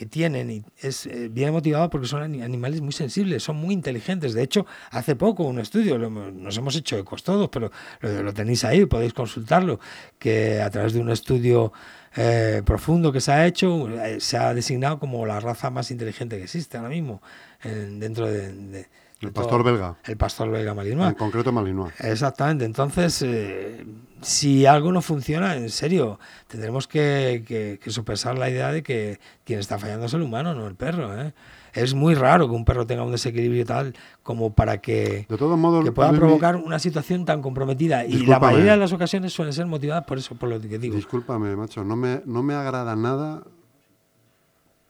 tienen 0.10 0.50
y 0.52 0.64
es, 0.82 1.06
eh, 1.06 1.28
viene 1.30 1.52
motivado 1.52 1.90
porque 1.90 2.08
son 2.08 2.22
animales 2.24 2.82
muy 2.82 2.94
sensibles, 2.94 3.44
son 3.44 3.58
muy 3.58 3.74
inteligentes. 3.74 4.34
De 4.34 4.44
hecho, 4.44 4.66
hace 4.92 5.16
poco 5.16 5.44
un 5.44 5.60
estudio, 5.60 5.98
nos 5.98 6.58
hemos 6.58 6.76
hecho 6.76 6.98
ecos 6.98 7.24
todos, 7.24 7.50
pero 7.50 7.72
lo, 8.02 8.34
tenéis 8.34 8.64
ahí, 8.64 8.86
podéis 8.86 9.14
consultarlo, 9.14 9.80
que 10.18 10.62
a 10.62 10.70
través 10.70 10.94
de 10.94 11.00
un 11.00 11.10
estudio 11.10 11.74
eh, 12.16 12.62
profundo 12.66 13.12
que 13.12 13.22
se 13.22 13.32
ha 13.32 13.46
hecho, 13.46 13.90
eh, 13.90 14.20
se 14.20 14.38
ha 14.38 14.54
designado 14.54 15.00
como 15.00 15.26
la 15.26 15.40
raza 15.40 15.70
más 15.70 15.92
inteligente 15.92 16.38
que 16.38 16.44
existe 16.44 16.78
ahora 16.78 16.90
mismo 16.90 17.22
dentro 17.62 18.26
de 18.28 18.88
el 19.22 19.32
pastor 19.34 19.64
belga. 19.64 19.98
El 20.06 20.18
pastor 20.18 20.50
belga 20.50 20.74
Malinois. 20.74 21.10
En 21.10 21.16
concreto 21.16 21.52
Malinois. 21.52 21.94
Exactamente. 22.00 22.64
Entonces, 22.64 23.22
eh, 23.22 23.86
si 24.22 24.66
algo 24.66 24.92
no 24.92 25.02
funciona, 25.02 25.56
en 25.56 25.70
serio, 25.70 26.20
tendremos 26.48 26.88
que, 26.88 27.78
que, 27.82 27.92
sopesar 27.92 28.38
la 28.38 28.50
idea 28.50 28.72
de 28.72 28.82
que 28.82 29.20
quien 29.44 29.60
está 29.60 29.78
fallando 29.78 30.06
es 30.06 30.14
el 30.14 30.22
humano, 30.22 30.54
no 30.54 30.68
el 30.68 30.76
perro. 30.76 31.20
¿eh? 31.22 31.34
Es 31.74 31.94
muy 31.94 32.16
raro 32.16 32.48
que 32.48 32.56
un 32.56 32.64
perro 32.66 32.88
tenga 32.88 33.04
un 33.04 33.12
desequilibrio 33.12 33.66
tal 33.66 33.94
como 34.24 34.54
para 34.54 34.80
que, 34.80 35.26
de 35.30 35.38
todos 35.38 35.58
modos, 35.58 35.84
que 35.84 35.92
pueda 35.92 36.12
provocar 36.12 36.56
una 36.56 36.80
situación 36.80 37.26
tan 37.26 37.42
comprometida. 37.42 38.06
Y 38.06 38.26
la 38.26 38.40
mayoría 38.40 38.72
de 38.72 38.78
las 38.78 38.94
ocasiones 38.94 39.34
suelen 39.34 39.54
ser 39.54 39.66
motivadas 39.66 40.06
por 40.06 40.18
eso, 40.18 40.36
por 40.36 40.50
lo 40.50 40.62
que 40.62 40.80
digo. 40.80 40.96
Discúlpame, 40.96 41.56
macho, 41.56 41.84
no 41.84 41.96
me, 41.96 42.22
no 42.26 42.42
me 42.42 42.54
agrada 42.54 42.96
nada 42.96 43.44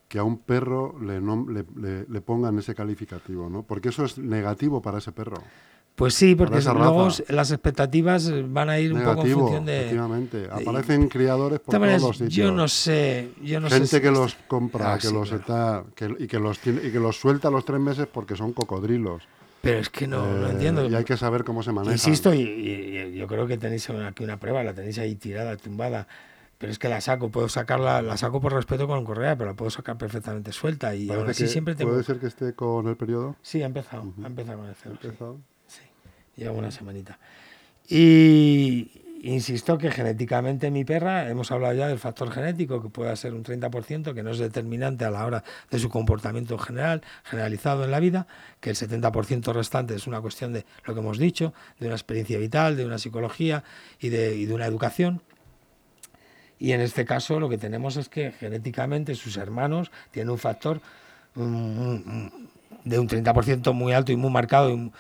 que 0.09 0.17
a 0.17 0.23
un 0.23 0.39
perro 0.39 0.95
le, 0.99 1.21
le, 2.09 2.21
pongan 2.21 2.57
ese 2.57 2.73
calificativo, 2.73 3.47
¿no? 3.47 3.61
Porque 3.61 3.89
eso 3.89 4.03
es 4.03 4.17
negativo 4.17 4.81
para 4.81 4.97
ese 4.97 5.11
perro. 5.11 5.37
Pues 5.95 6.15
sí, 6.15 6.33
porque 6.33 6.61
luego 6.61 7.09
las 7.27 7.51
expectativas 7.51 8.31
van 8.51 8.69
a 8.69 8.79
ir 8.79 8.91
un 8.91 9.03
poco 9.03 9.23
en 9.23 9.33
función 9.33 9.65
de. 9.65 9.81
Efectivamente. 9.81 10.47
Aparecen 10.49 11.09
criadores 11.09 11.59
por 11.59 11.75
todos 11.75 12.01
los 12.01 12.17
sitios. 12.17 12.33
Yo 12.33 12.51
no 12.51 12.67
sé. 12.67 13.29
Yo 13.43 13.59
no 13.59 13.69
Gente 13.69 14.01
que 14.01 14.09
los 14.09 14.35
compra, 14.47 14.97
que 14.97 15.11
los 15.11 15.31
está, 15.31 15.83
y, 16.17 16.25
que 16.25 16.39
los 16.39 16.57
y 16.65 16.91
que 16.91 16.99
los 16.99 17.19
suelta 17.19 17.49
a 17.49 17.51
los 17.51 17.63
tres 17.63 17.79
meses 17.79 18.07
porque 18.11 18.35
son 18.35 18.53
cocodrilos. 18.53 19.23
Pero 19.61 19.79
es 19.79 19.89
que 19.89 20.07
no, 20.07 20.25
eh, 20.25 20.51
entiendo. 20.51 20.89
Y 20.89 20.95
hay 20.95 21.03
que 21.03 21.17
saber 21.17 21.43
cómo 21.43 21.61
se 21.61 21.71
maneja. 21.71 21.93
Insisto, 21.93 22.33
y, 22.33 23.13
yo 23.13 23.27
creo 23.27 23.45
que 23.45 23.57
tenéis 23.57 23.87
aquí 23.89 24.23
una 24.23 24.39
prueba, 24.39 24.63
la 24.63 24.73
tenéis 24.73 24.97
ahí 24.97 25.15
tirada, 25.15 25.55
tumbada 25.57 26.07
pero 26.59 26.73
es 26.73 26.77
que 26.77 26.89
la 26.89 26.99
saco, 26.99 27.29
puedo 27.29 27.47
sacarla, 27.47 28.01
la 28.01 28.17
saco 28.17 28.41
por 28.41 28.53
respeto 28.53 28.85
con 28.85 29.05
correa, 29.05 29.37
pero 29.37 29.49
la 29.49 29.55
puedo 29.55 29.71
sacar 29.71 29.97
perfectamente 29.97 30.51
suelta 30.51 30.93
y 30.93 31.09
ahora 31.09 31.33
sí 31.33 31.47
siempre 31.47 31.73
tengo... 31.73 31.91
¿Puede 31.91 32.03
ser 32.03 32.19
que 32.19 32.27
esté 32.27 32.53
con 32.53 32.85
el 32.89 32.97
periodo? 32.97 33.37
Sí, 33.41 33.63
ha 33.63 33.65
empezado, 33.65 34.13
ha 34.21 34.27
empezado 34.27 34.59
con 34.59 34.67
el 34.67 34.75
cero. 34.75 34.97
¿Ha 35.01 35.05
empezado? 35.05 35.37
Sí, 35.67 35.81
lleva 36.35 36.51
una 36.51 36.69
semanita. 36.69 37.17
Y 37.87 38.91
insisto 39.23 39.77
que 39.77 39.89
genéticamente 39.89 40.69
mi 40.69 40.83
perra, 40.83 41.29
hemos 41.29 41.49
hablado 41.53 41.75
ya 41.75 41.87
del 41.87 41.97
factor 41.97 42.29
genético, 42.29 42.81
que 42.81 42.89
puede 42.89 43.15
ser 43.15 43.33
un 43.33 43.45
30%, 43.45 44.13
que 44.13 44.21
no 44.21 44.31
es 44.31 44.39
determinante 44.39 45.05
a 45.05 45.11
la 45.11 45.25
hora 45.25 45.45
de 45.71 45.79
su 45.79 45.87
comportamiento 45.87 46.57
general, 46.57 47.03
generalizado 47.23 47.85
en 47.85 47.91
la 47.91 48.01
vida, 48.01 48.27
que 48.59 48.71
el 48.71 48.75
70% 48.75 49.53
restante 49.53 49.95
es 49.95 50.07
una 50.07 50.19
cuestión 50.19 50.51
de 50.51 50.65
lo 50.83 50.93
que 50.93 50.99
hemos 50.99 51.17
dicho, 51.17 51.53
de 51.79 51.85
una 51.85 51.95
experiencia 51.95 52.37
vital, 52.37 52.75
de 52.75 52.85
una 52.85 52.97
psicología 52.97 53.63
y 54.01 54.09
de, 54.09 54.35
y 54.35 54.45
de 54.45 54.53
una 54.53 54.65
educación 54.65 55.21
y 56.59 56.73
en 56.73 56.81
este 56.81 57.05
caso 57.05 57.39
lo 57.39 57.49
que 57.49 57.57
tenemos 57.57 57.97
es 57.97 58.09
que 58.09 58.31
genéticamente 58.31 59.15
sus 59.15 59.37
hermanos 59.37 59.91
tienen 60.11 60.29
un 60.29 60.37
factor 60.37 60.81
de 61.35 62.99
un 62.99 63.07
30% 63.07 63.73
muy 63.73 63.93
alto 63.93 64.11
y 64.11 64.17
muy 64.17 64.29
marcado 64.29 64.69
en, 64.71 64.91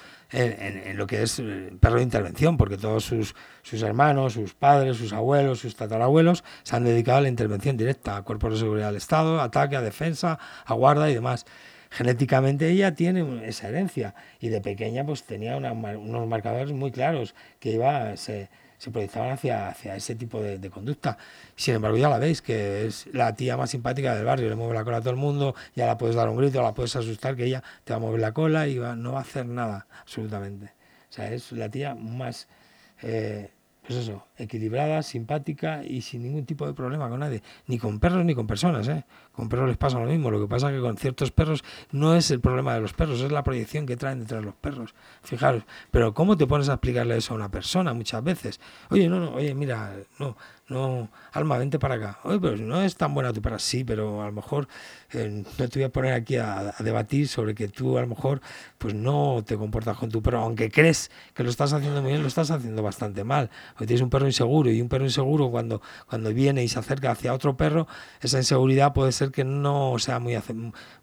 lo 0.97 1.07
que 1.07 1.23
es 1.23 1.39
eh, 1.39 1.71
perro 1.79 1.97
de 1.97 2.03
intervención, 2.03 2.55
porque 2.57 2.77
todos 2.77 3.03
sus, 3.03 3.35
sus 3.63 3.81
hermanos, 3.81 4.33
sus 4.33 4.53
padres, 4.53 4.97
sus 4.97 5.11
abuelos, 5.11 5.59
sus 5.59 5.75
tatarabuelos 5.75 6.43
se 6.63 6.75
han 6.75 6.83
dedicado 6.83 7.17
a 7.17 7.21
la 7.21 7.29
intervención 7.29 7.77
directa, 7.77 8.15
a 8.15 8.21
cuerpos 8.21 8.53
de 8.53 8.59
seguridad 8.59 8.87
del 8.87 8.97
Estado, 8.97 9.41
ataque, 9.41 9.75
a 9.75 9.81
defensa, 9.81 10.39
a 10.65 10.73
guarda 10.75 11.09
y 11.09 11.15
demás. 11.15 11.45
Genéticamente 11.89 12.69
ella 12.69 12.93
tiene 12.93 13.47
esa 13.47 13.69
herencia 13.69 14.13
y 14.39 14.49
de 14.49 14.61
pequeña 14.61 15.03
pues 15.03 15.23
tenía 15.23 15.57
unos 15.57 16.27
marcadores 16.27 16.71
muy 16.71 16.91
claros 16.91 17.33
que 17.59 17.71
iba 17.71 18.15
se, 18.15 18.49
se 18.79 18.91
proyectaban 18.91 19.33
hacia, 19.33 19.75
ese 19.95 20.15
tipo 20.15 20.41
de, 20.41 20.69
conducta. 20.69 21.17
Sin 21.55 21.75
embargo, 21.75 21.97
ya 21.97 22.09
la 22.09 22.17
veis, 22.17 22.41
que 22.41 22.87
es 22.87 23.07
la 23.13 23.35
tía 23.35 23.57
más 23.57 23.69
simpática 23.69 24.15
del 24.15 24.25
barrio, 24.25 24.49
le 24.49 24.55
mueve 24.55 24.73
la 24.73 24.83
cola 24.83 24.97
a 24.97 25.01
todo 25.01 25.11
el 25.11 25.17
mundo, 25.17 25.53
ya 25.75 25.85
la 25.85 25.97
puedes 25.97 26.15
dar 26.15 26.29
un 26.29 26.37
grito, 26.37 26.61
la 26.63 26.73
puedes 26.73 26.95
asustar, 26.95 27.35
que 27.35 27.45
ella 27.45 27.61
te 27.83 27.93
va 27.93 27.97
a 27.97 27.99
mover 27.99 28.21
la 28.21 28.33
cola 28.33 28.67
y 28.67 28.75
no 28.75 29.11
va 29.11 29.19
a 29.19 29.21
hacer 29.21 29.45
nada, 29.45 29.85
absolutamente. 30.01 30.73
O 31.09 31.13
sea, 31.13 31.31
es 31.31 31.51
la 31.51 31.69
tía 31.69 31.93
más... 31.93 32.47
Eh, 33.01 33.51
pues 33.85 33.99
eso, 33.99 34.25
equilibrada, 34.39 35.03
simpática 35.03 35.83
y 35.83 36.01
sin 36.01 36.23
ningún 36.23 36.45
tipo 36.45 36.65
de 36.65 36.73
problema 36.73 37.09
con 37.09 37.19
nadie, 37.19 37.43
ni 37.67 37.77
con 37.77 37.99
perros 37.99 38.25
ni 38.25 38.33
con 38.33 38.47
personas, 38.47 38.87
¿eh? 38.87 39.05
Con 39.31 39.49
perros 39.49 39.67
les 39.67 39.77
pasa 39.77 39.99
lo 39.99 40.05
mismo, 40.05 40.31
lo 40.31 40.39
que 40.41 40.47
pasa 40.47 40.69
es 40.69 40.75
que 40.75 40.81
con 40.81 40.97
ciertos 40.97 41.31
perros 41.31 41.63
no 41.91 42.15
es 42.15 42.31
el 42.31 42.39
problema 42.39 42.73
de 42.73 42.81
los 42.81 42.93
perros, 42.93 43.21
es 43.21 43.31
la 43.31 43.43
proyección 43.43 43.85
que 43.85 43.97
traen 43.97 44.19
detrás 44.19 44.41
de 44.41 44.45
los 44.45 44.55
perros. 44.55 44.95
Fijaros, 45.21 45.63
pero 45.91 46.13
¿cómo 46.13 46.37
te 46.37 46.47
pones 46.47 46.69
a 46.69 46.73
explicarle 46.73 47.17
eso 47.17 47.33
a 47.33 47.37
una 47.37 47.51
persona 47.51 47.93
muchas 47.93 48.23
veces? 48.23 48.59
Oye, 48.89 49.07
no, 49.09 49.19
no, 49.19 49.31
oye, 49.35 49.53
mira, 49.53 49.93
no, 50.19 50.35
no, 50.69 51.09
Alma, 51.31 51.57
vente 51.57 51.79
para 51.79 51.95
acá. 51.95 52.19
Oye, 52.23 52.39
pero 52.39 52.55
no 52.57 52.81
es 52.81 52.95
tan 52.95 53.13
buena 53.15 53.33
tu 53.33 53.41
perra, 53.41 53.57
sí, 53.57 53.83
pero 53.83 54.21
a 54.21 54.27
lo 54.27 54.31
mejor 54.31 54.67
eh, 55.11 55.43
no 55.57 55.67
te 55.67 55.79
voy 55.79 55.83
a 55.83 55.89
poner 55.89 56.13
aquí 56.13 56.37
a, 56.37 56.75
debatir 56.79 57.27
sobre 57.27 57.55
que 57.55 57.67
tú 57.67 57.97
a 57.97 58.01
lo 58.01 58.07
mejor 58.07 58.39
pues 58.77 58.93
no 58.93 59.43
te 59.45 59.57
comportas 59.57 59.97
con 59.97 60.09
tu 60.09 60.21
perro, 60.21 60.41
aunque 60.41 60.69
crees 60.69 61.09
que 61.33 61.43
lo 61.43 61.49
estás 61.49 61.73
haciendo 61.73 62.01
muy 62.01 62.11
bien, 62.11 62.21
lo 62.21 62.27
estás 62.27 62.51
haciendo 62.51 62.83
bastante 62.83 63.23
mal. 63.23 63.49
Porque 63.73 63.87
tienes 63.87 64.01
un 64.03 64.11
perro 64.11 64.27
inseguro 64.29 64.71
y 64.71 64.81
un 64.81 64.89
perro 64.89 65.05
inseguro 65.05 65.51
cuando, 65.51 65.81
cuando 66.07 66.33
viene 66.33 66.63
y 66.63 66.67
se 66.67 66.79
acerca 66.79 67.11
hacia 67.11 67.33
otro 67.33 67.57
perro, 67.57 67.87
esa 68.21 68.37
inseguridad 68.37 68.93
puede 68.93 69.11
ser 69.11 69.31
que 69.31 69.43
no 69.43 69.95
sea 69.99 70.19
muy, 70.19 70.37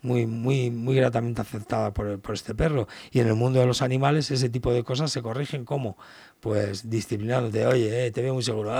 muy, 0.02 0.26
muy, 0.26 0.70
muy 0.70 0.96
gratamente 0.96 1.40
aceptada 1.40 1.92
por, 1.92 2.20
por 2.20 2.34
este 2.34 2.54
perro. 2.54 2.88
Y 3.10 3.20
en 3.20 3.28
el 3.28 3.34
mundo 3.34 3.60
de 3.60 3.66
los 3.66 3.82
animales 3.82 4.30
ese 4.30 4.48
tipo 4.48 4.72
de 4.72 4.84
cosas 4.84 5.12
se 5.12 5.22
corrigen 5.22 5.64
como 5.64 5.96
pues 6.40 6.88
disciplinándote, 6.88 7.66
oye, 7.66 8.06
eh, 8.06 8.10
te 8.10 8.22
veo 8.22 8.34
muy 8.34 8.42
seguro 8.42 8.72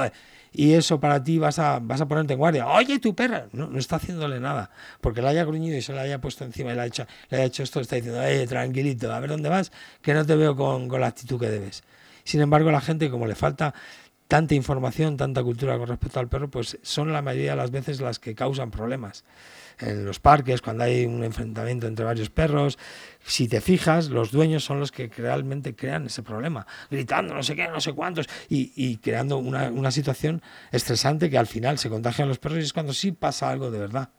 y 0.52 0.72
eso 0.72 0.98
para 0.98 1.22
ti 1.22 1.38
vas 1.38 1.59
a, 1.59 1.80
vas 1.80 2.00
a 2.00 2.09
ponerte 2.09 2.32
en 2.32 2.38
guardia. 2.38 2.66
Oye, 2.66 2.98
tu 2.98 3.14
perra, 3.14 3.46
no, 3.52 3.66
no 3.68 3.78
está 3.78 3.96
haciéndole 3.96 4.40
nada, 4.40 4.70
porque 5.02 5.20
la 5.20 5.28
haya 5.28 5.44
gruñido 5.44 5.76
y 5.76 5.82
se 5.82 5.92
la 5.92 6.00
haya 6.00 6.18
puesto 6.20 6.44
encima 6.44 6.72
y 6.72 6.74
le 6.74 6.80
ha 6.80 6.87
hecho, 6.87 7.06
le 7.28 7.38
ha 7.38 7.44
hecho 7.44 7.62
esto, 7.62 7.80
está 7.80 7.96
diciendo, 7.96 8.20
oye, 8.20 8.46
tranquilito, 8.46 9.12
a 9.12 9.20
ver 9.20 9.30
dónde 9.30 9.50
vas, 9.50 9.70
que 10.00 10.14
no 10.14 10.24
te 10.24 10.35
veo 10.35 10.56
con, 10.56 10.88
con 10.88 11.00
la 11.00 11.09
actitud 11.09 11.38
que 11.38 11.50
debes. 11.50 11.85
Sin 12.24 12.40
embargo, 12.40 12.70
la 12.70 12.80
gente, 12.80 13.11
como 13.11 13.26
le 13.26 13.35
falta 13.35 13.74
tanta 14.28 14.54
información, 14.54 15.16
tanta 15.16 15.42
cultura 15.42 15.78
con 15.78 15.88
respecto 15.88 16.20
al 16.20 16.28
perro, 16.28 16.50
pues 16.50 16.78
son 16.82 17.12
la 17.12 17.22
mayoría 17.22 17.52
de 17.52 17.56
las 17.56 17.70
veces 17.70 18.00
las 18.00 18.18
que 18.18 18.34
causan 18.34 18.70
problemas 18.70 19.24
en 19.78 20.04
los 20.04 20.20
parques, 20.20 20.62
cuando 20.62 20.84
hay 20.84 21.04
un 21.04 21.22
enfrentamiento 21.22 21.86
entre 21.86 22.04
varios 22.04 22.30
perros. 22.30 22.78
Si 23.24 23.46
te 23.48 23.60
fijas, 23.60 24.08
los 24.08 24.30
dueños 24.32 24.64
son 24.64 24.80
los 24.80 24.90
que 24.90 25.08
realmente 25.08 25.76
crean 25.76 26.06
ese 26.06 26.22
problema, 26.22 26.66
gritando 26.90 27.34
no 27.34 27.42
sé 27.42 27.54
qué, 27.54 27.68
no 27.68 27.80
sé 27.80 27.92
cuántos, 27.92 28.26
y, 28.48 28.96
creando 28.98 29.36
una, 29.38 29.90
situación 29.90 30.42
estresante 30.72 31.30
que 31.30 31.38
al 31.38 31.46
final 31.46 31.78
se 31.78 31.88
contagian 31.88 32.28
los 32.28 32.38
perros 32.38 32.58
y 32.58 32.62
es 32.62 32.72
cuando 32.72 32.92
sí 32.92 33.12
pasa 33.12 33.50
algo 33.50 33.70
de 33.70 33.78
verdad. 33.78 34.10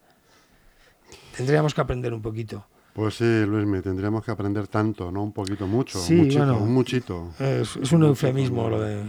Tendríamos 1.35 1.73
que 1.73 1.81
aprender 1.81 2.13
un 2.13 2.21
poquito. 2.21 2.65
Pues 2.93 3.15
sí, 3.15 3.45
Luismi, 3.45 3.81
tendríamos 3.81 4.23
que 4.23 4.31
aprender 4.31 4.67
tanto, 4.67 5.11
¿no? 5.11 5.21
Un 5.23 5.31
poquito, 5.31 5.67
mucho, 5.67 5.99
muchito, 5.99 6.57
un 6.57 6.73
muchito. 6.73 7.31
Es, 7.39 7.75
es 7.75 7.91
un 7.91 8.03
eufemismo 8.03 8.69
lo 8.69 8.81
de... 8.81 9.03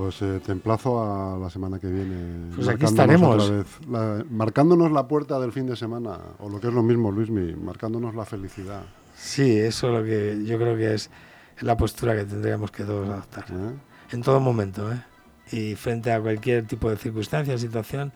Pues 0.00 0.22
eh, 0.22 0.40
te 0.42 0.52
emplazo 0.52 1.02
a 1.04 1.36
la 1.36 1.50
semana 1.50 1.78
que 1.78 1.86
viene. 1.86 2.54
Pues 2.54 2.68
aquí 2.68 2.86
estaremos. 2.86 3.44
Otra 3.44 3.56
vez, 3.56 4.30
marcándonos 4.30 4.90
la 4.92 5.06
puerta 5.06 5.38
del 5.38 5.52
fin 5.52 5.66
de 5.66 5.76
semana, 5.76 6.18
o 6.38 6.48
lo 6.48 6.58
que 6.58 6.68
es 6.68 6.72
lo 6.72 6.82
mismo, 6.82 7.12
Luismi, 7.12 7.54
marcándonos 7.54 8.14
la 8.14 8.24
felicidad. 8.24 8.80
Sí, 9.14 9.58
eso 9.58 9.88
es 9.88 9.92
lo 9.92 10.02
que 10.02 10.42
yo 10.46 10.56
creo 10.56 10.74
que 10.74 10.94
es 10.94 11.10
la 11.60 11.76
postura 11.76 12.16
que 12.16 12.24
tendríamos 12.24 12.70
que 12.70 12.84
todos 12.84 13.10
adoptar. 13.10 13.44
¿Eh? 13.50 13.74
En 14.12 14.22
todo 14.22 14.40
momento, 14.40 14.90
¿eh? 14.90 15.02
Y 15.52 15.74
frente 15.74 16.10
a 16.12 16.18
cualquier 16.18 16.66
tipo 16.66 16.88
de 16.88 16.96
circunstancia, 16.96 17.58
situación, 17.58 18.10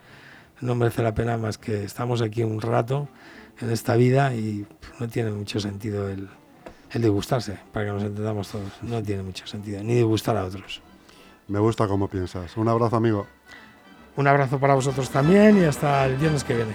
no 0.62 0.74
merece 0.74 1.02
la 1.02 1.14
pena 1.14 1.36
más 1.36 1.58
que 1.58 1.84
estamos 1.84 2.22
aquí 2.22 2.44
un 2.44 2.62
rato 2.62 3.08
en 3.60 3.68
esta 3.70 3.94
vida 3.96 4.34
y 4.34 4.66
no 5.00 5.08
tiene 5.08 5.32
mucho 5.32 5.60
sentido 5.60 6.08
el, 6.08 6.30
el 6.92 7.02
disgustarse, 7.02 7.58
para 7.74 7.84
que 7.84 7.92
nos 7.92 8.04
entendamos 8.04 8.48
todos. 8.48 8.72
No 8.80 9.02
tiene 9.02 9.22
mucho 9.22 9.46
sentido, 9.46 9.82
ni 9.82 9.96
disgustar 9.96 10.38
a 10.38 10.46
otros. 10.46 10.80
Me 11.48 11.58
gusta 11.58 11.86
cómo 11.86 12.08
piensas. 12.08 12.56
Un 12.56 12.68
abrazo, 12.68 12.96
amigo. 12.96 13.26
Un 14.16 14.26
abrazo 14.28 14.58
para 14.58 14.74
vosotros 14.74 15.10
también 15.10 15.60
y 15.60 15.64
hasta 15.64 16.06
el 16.06 16.16
viernes 16.16 16.44
que 16.44 16.54
viene. 16.54 16.74